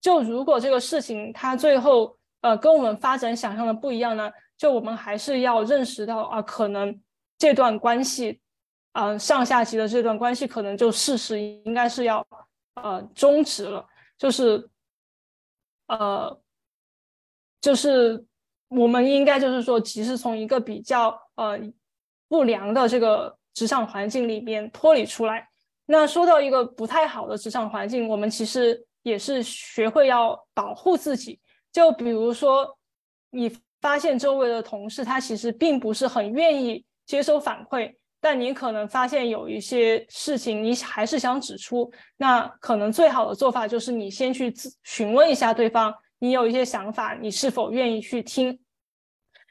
[0.06, 7.02] 就如果这个事情它最后呃跟我们发展想象的不一样呢，就我们还是要认识到啊，可能
[7.40, 8.40] 这段关系，
[8.94, 12.24] 呃上下级的这段关系可能就事实应该是要
[12.76, 13.84] 呃终止了，
[14.16, 14.70] 就是
[15.88, 16.40] 呃
[17.60, 18.24] 就是
[18.68, 21.60] 我们应该就是说，其实从一个比较呃
[22.30, 25.50] 不良的这个职场环境里边脱离出来。
[25.88, 28.86] 那说到一个不太好的职场环境，我们其实。
[29.06, 31.40] 也是学会要保护自己，
[31.72, 32.76] 就比如说，
[33.30, 44.52] 你发现周围的同事他其实并不是很愿意接收反馈，但你可能发现有一些事情你还是想指出，那可能最好的做法就是你先去
[44.84, 48.60] 询问一下对方，你有一些想法，你是否愿意去听？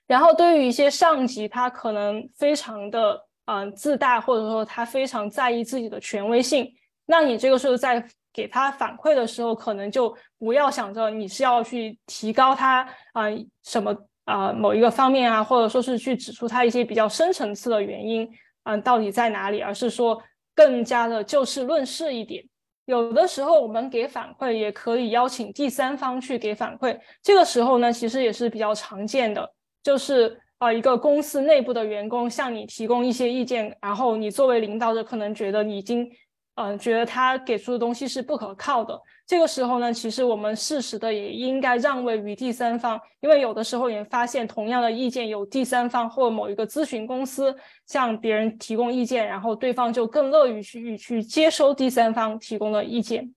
[0.09, 6.69] 然后对于一些上级，他可能非常的嗯自大，或者说他非常在意自己的权威性，
[7.07, 8.05] 那你这个时候在
[8.35, 12.83] 给他反馈的时候，可能就不要想着你是要去提高他
[13.13, 13.27] 啊
[13.63, 18.29] 什么啊某一个方面啊，或者说是去指出他一些比较深层次的原因，
[18.65, 20.21] 嗯到底在哪里，而是说
[20.53, 22.45] 更加的就事论事一点。
[22.87, 29.49] 有的时候我们给反馈也可以邀请第三方去给反馈，这个时候呢，其实也是比较常见的，
[29.83, 36.11] 就是啊一个公司内部的员工向你提供一些意见，然后你作为领导者可能觉得你已经。
[36.57, 38.97] 嗯，觉得他给出的东西是不可靠的。
[39.27, 47.53] 这个时候呢，其实我们适时的也应该让位于第三方，因为有的时候也发现同样的意见有第三方或某一个咨询公司
[47.87, 53.35] 向别人提供意见，然后对方就更乐于去去接收第三方提供的意见。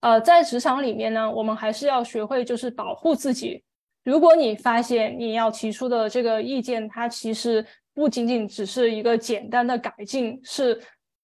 [0.00, 3.62] 呃，在职场里面呢，我们还是要学会就是保护自己。
[4.04, 10.78] 如果你发现你要提出的这个意见，它其实不仅仅只是一个简单的改进，是。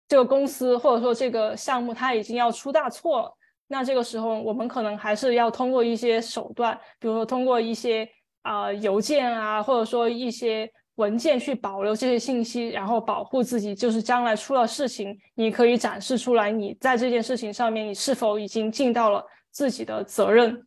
[0.06, 3.36] 这个公司或者说这个项目，它已经要出大错了。
[3.66, 8.06] 那这个时候，我们可能还是要通过一些手段，比如说通过一些
[8.42, 13.74] 啊邮件啊，或者说一些文件去保留这些信息，然后保护自己。
[13.74, 20.66] 就是将来出了事情，你可以展示出来，你在这件事情上面，你是否已经尽到了自己的责任。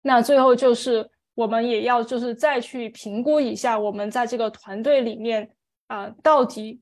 [0.00, 5.50] 那最后就是，我们也要就是再去评估一下，我们在这个团队里面
[5.88, 6.80] 啊，到底。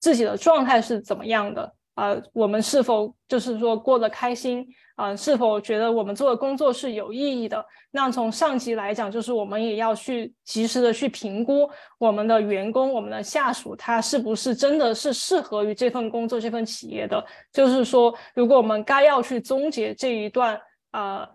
[0.00, 2.16] 自己的状态是怎么样的啊？
[2.32, 5.14] 我们是否就是说过得开心啊？
[5.14, 7.64] 是否觉得我们做的工作是有意义的？
[7.90, 11.68] 那从上级来讲，就是我们也要去及时的去评估
[11.98, 17.24] 我们的员工、我们的下属，他是不是真的是适合于这份工作、这份企业的？
[17.52, 21.28] 就是说，如果我们该要去终结这一段啊，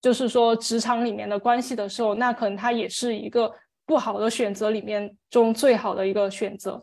[0.00, 3.52] 就是说职场里面的关系的时候，那可能它也是一个
[3.84, 6.82] 不好的选择里面中最好的一个选择。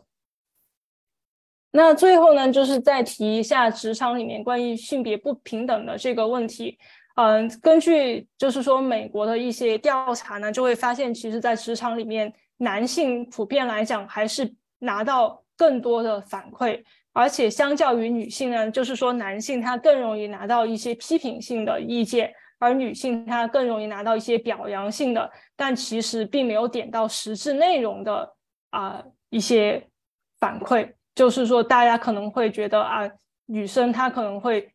[1.70, 6.78] 那最后呢，就是再提一下职场里面关于性别不平等的这个问题。
[7.16, 16.80] 嗯，根据就是说美国的一些调查呢，就会发现，其实，在职场里面，男性普遍来讲还是拿到更多的反馈，
[17.12, 28.34] 而且相较于女性呢，就是说男性他更容易拿到一些批评性的意见，而女性她更容易拿到一些表扬性的，但其实并没有点到实质内容的
[28.70, 29.88] 啊一些
[30.38, 30.92] 反馈。
[31.18, 33.00] 就是说，大家可能会觉得啊，
[33.46, 34.72] 女生她可能会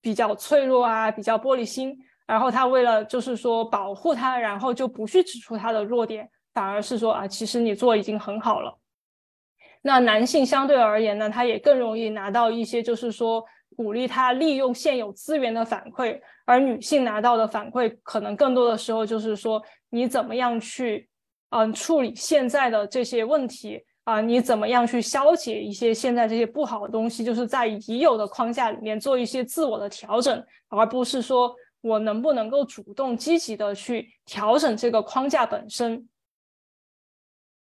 [0.00, 1.94] 比较脆弱啊，比较玻璃心，
[2.26, 8.74] 然后她为了就是说保护她，然后就不去指出她的弱点，反而是说啊，其实你做已经很好了。
[9.82, 13.44] 那男性相对而言呢，他也更容易拿到一些就是说
[13.76, 21.06] 鼓励他利用现有资源的反馈，而女性拿到的反馈可能更多的时候就是说你怎么样去
[21.50, 23.84] 嗯处理现在的这些问题。
[24.04, 27.24] 啊，你怎么样去消解一些现在这些不好的东西？
[27.24, 36.08] 就是在已有的框架里面做一些自我的调整，而不是说我能不能够主动积极的去调整这个框架本身。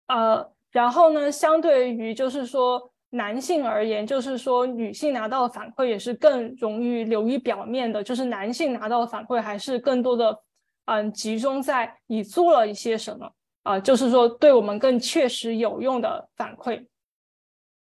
[0.08, 10.40] 呃，然后呢，相对于就是说男性而言，就是说女性拿到的反馈也是更容易流于表面的，就是男性拿到的反馈还是更多的，
[10.86, 13.32] 嗯，集中在你做了一些什么。
[13.66, 16.86] 啊，就是说，对我们更确实有用的反馈。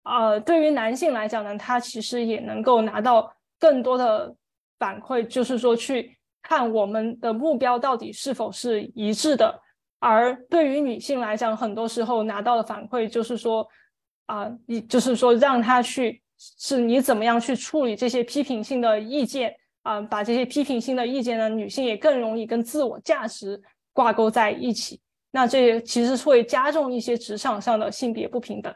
[0.02, 4.34] 呃，对于男性来讲呢，他其实也能够拿到更多的
[4.76, 9.56] 反馈，就是说去看我们的目标到底是否是一致的。
[10.00, 13.64] 而对于女性来讲，很多时候拿到的反馈就是说，
[14.26, 16.20] 啊，你就是说让他去，
[16.58, 20.00] 是你怎么样去处理这些批评性的意见啊？
[20.00, 23.62] 把这些批评性的意见呢，女性也更容易跟自我价值
[23.92, 25.00] 挂钩在一起。
[25.30, 28.74] 那这其实会加重一些职场上的性别不平等。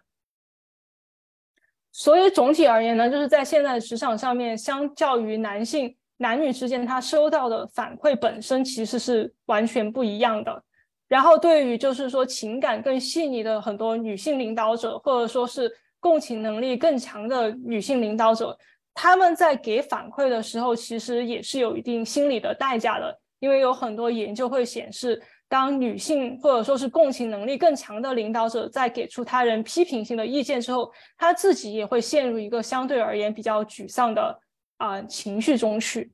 [1.91, 10.63] 所以总体而言呢，就是在现在的职场上面，相较于男性，男女之间他收到的反馈本身其实是完全不一样的。
[11.09, 18.59] 然后对于就是说情感更细腻的很多女性领导者，或者说是共情能力更强的女性领导者，
[18.95, 25.23] 他们在给反馈的时候，其实也是有一定心理的代价的，因为有很多研究会显示。
[25.53, 34.41] 当女性或者说是共情能力更强的领导者在给出他人批评性的意见之后，他自己也会陷入一个相对而言比较沮丧的
[34.79, 36.11] 啊情绪中去。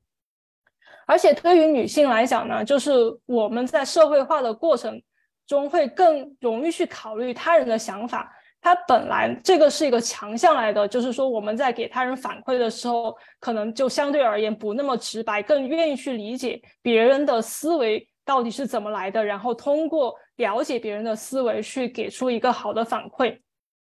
[1.07, 2.91] 而且对于女性来讲呢，就是
[3.25, 5.01] 我们在社会化的过程
[5.47, 8.29] 中会更容易去考虑他人的想法。
[8.59, 18.05] 他本来这个是一个强项来的，就是说我们在给他人反馈的时候，可能就相对而言不那么直白，更愿意去理解别人的思维。
[18.29, 19.25] 到底是怎么来的？
[19.25, 23.35] 然后通过了解别人的思维去给出一个好的反馈。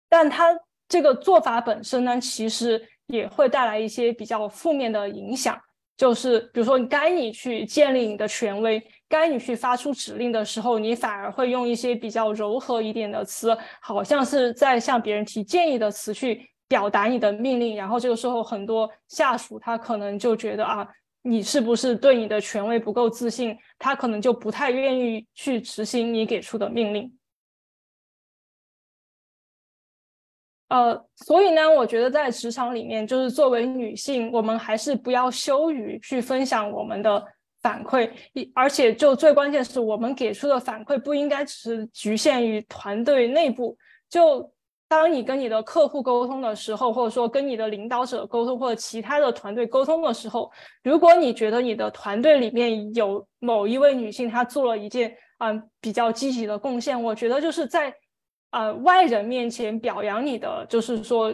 [0.08, 5.60] 但他这个做法本身呢，其实也会带来一些比较负面的影响。
[5.94, 17.76] 就是比如说，该你去建立你的权威，该你去发出指令的时候，你反而会用一些比较柔和一点的词，好像是在向别人提建议的词去表达你的命令。
[17.76, 20.88] 然后这个时候，很多下属他可能就觉得啊，
[21.22, 23.56] 你是不是对你的权威不够自信？
[23.78, 27.16] 他可能就不太愿意去执行你给出的命令。
[30.68, 37.22] 呃，所以呢，我觉得在职场里面，就是作为女性，我们还是不要羞于去分享我们的
[37.60, 43.76] 反馈，一而且就最关键是我们给出的反馈不应该只是局限于团队内部。
[44.08, 44.52] 就
[44.90, 50.50] 当你跟你的客户沟通的时候，或者说跟你的领导者沟通，或者其他的团队沟通的时候，
[50.82, 57.94] 如果你觉得你的团队里面有某一位女性她做了一件嗯比较积极的贡献，我觉得就是在。
[58.52, 61.32] 呃，外人面前表扬你的，就是说，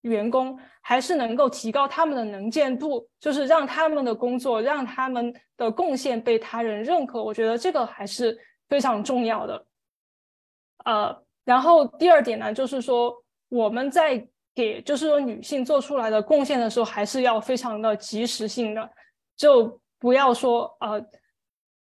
[0.00, 7.22] 员工还是能够提高他们的能见度，就是让他们的工作，让他们的贡献被他人认可。
[7.22, 8.36] 我觉得这个还是
[8.68, 9.64] 非常重要的。
[10.84, 11.16] 呃，
[11.46, 13.14] 然后第二点呢，就是说
[13.48, 14.22] 我们在
[14.54, 18.90] 给，就是说女性做出来的贡献的时候，还是要非常的及时性的，
[19.34, 21.02] 就不要说呃，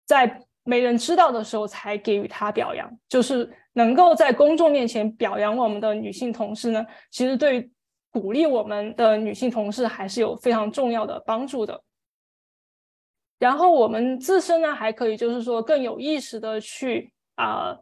[0.04, 3.50] 在没人知道的时候才给予她表扬，就是。
[3.76, 7.68] 能够在公众面前表扬我们的女性同事呢，其实对
[8.12, 11.82] 鼓励我们的女性同事还是有非常重要的帮助的。
[13.36, 17.76] 然后我们自身呢，还可以就是说更有意识的去啊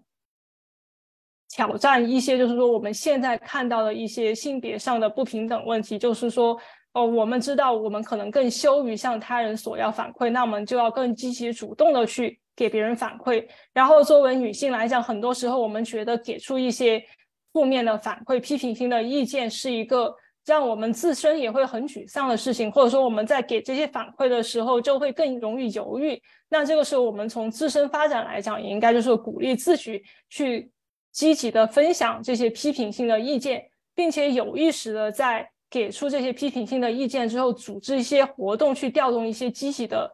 [1.53, 6.59] 挑战一些，就是说我们现在看到的一些性别上的不平等问题，就是说
[6.95, 12.41] 哦，我们知道我们可能更羞于向他人索要反馈，那我们就要更积极主动的去。
[12.55, 13.43] 给别人反馈，
[13.73, 17.03] 然后作为女性来讲，很多时候我们觉得给出一些
[17.51, 26.23] 负面的反馈、批评性的意见是一个让我们自身也会很沮丧的事情，或者说我们在给这些反馈的时候就会更容易犹豫。
[26.51, 30.71] 那这个时候，我们从自身发展来讲，也应该就是鼓励自己去
[31.13, 40.11] 积极的分享这些批评性的意见，并且有意识的在给出这些批评性的意见之后，组织一些活动去调动一些积极的。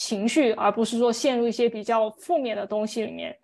[0.00, 3.36] 情绪，而不是说陷入一些比较负面的东西里面，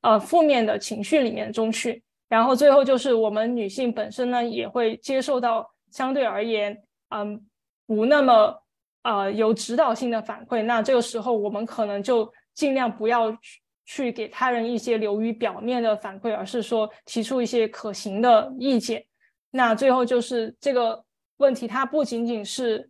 [0.00, 2.02] 呃，负面的情绪里面中去。
[2.28, 6.76] 然后最后就是我们女性本身呢，也会接受到相对而言，
[7.10, 7.40] 嗯，
[7.86, 8.60] 不那么
[9.04, 10.64] 呃有指导性的反馈。
[10.64, 13.59] 那这个时候我们可能就尽量不要去
[13.90, 19.04] 去给他人一些流于表面的反馈，而是说提出一些可行的意见。
[19.50, 21.04] 那最后就是这个
[21.38, 22.88] 问题，它不仅仅是。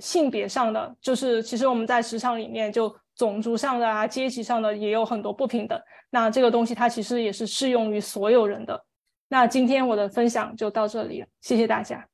[0.00, 5.80] 性别上的，就是其实我们在职场里面，就种族上的啊、阶级上的也有很多不平等。
[6.10, 8.84] 那这个东西它其实也是适用于所有人的。
[9.28, 12.06] 那今天我的分享就到这里了，谢谢大家。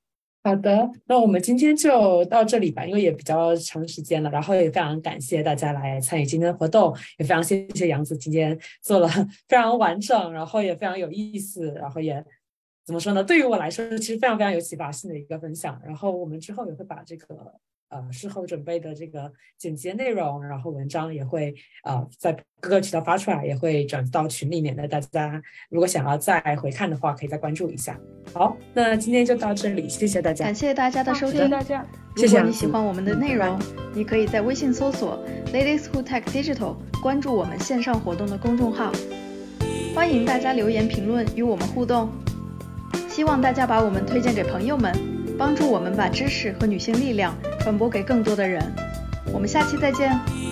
[0.45, 9.09] 好的，那我们今天就到这里吧，因为也比较长时间了，然后也非常感谢大家来参与今天的活动，也非常谢谢杨子今天做了
[9.49, 12.24] 非常完整，然后也非常有意思，然后也。
[12.84, 13.22] 怎么说呢？
[13.22, 15.80] 对于我来说，其实非常非常有启发性的一个分享。
[15.86, 17.55] 然后我们之后也会把这个
[17.93, 24.88] 呃事后准备的这个简洁内容，然后文章也会呃在各个渠道发出来，也会转到群里面的。
[24.88, 27.99] 大家如果想要再回看的话，可以再关注一下。
[28.32, 31.86] 好，那今天就到这里，谢谢大家，感谢大家的收听，谢谢大家。
[32.16, 33.59] 如果你喜欢我们的内容，
[33.95, 35.22] 你可以在微信搜索
[35.53, 38.93] Ladies Who Tech Digital，关注我们线上活动的公众号。
[39.95, 42.11] 欢迎大家留言评论与我们互动。
[43.09, 44.90] 希望大家把我们推荐给朋友们，
[45.38, 48.60] 帮助我们把知识和女性力量传播给更多的人。
[49.32, 50.52] 我们下期再见。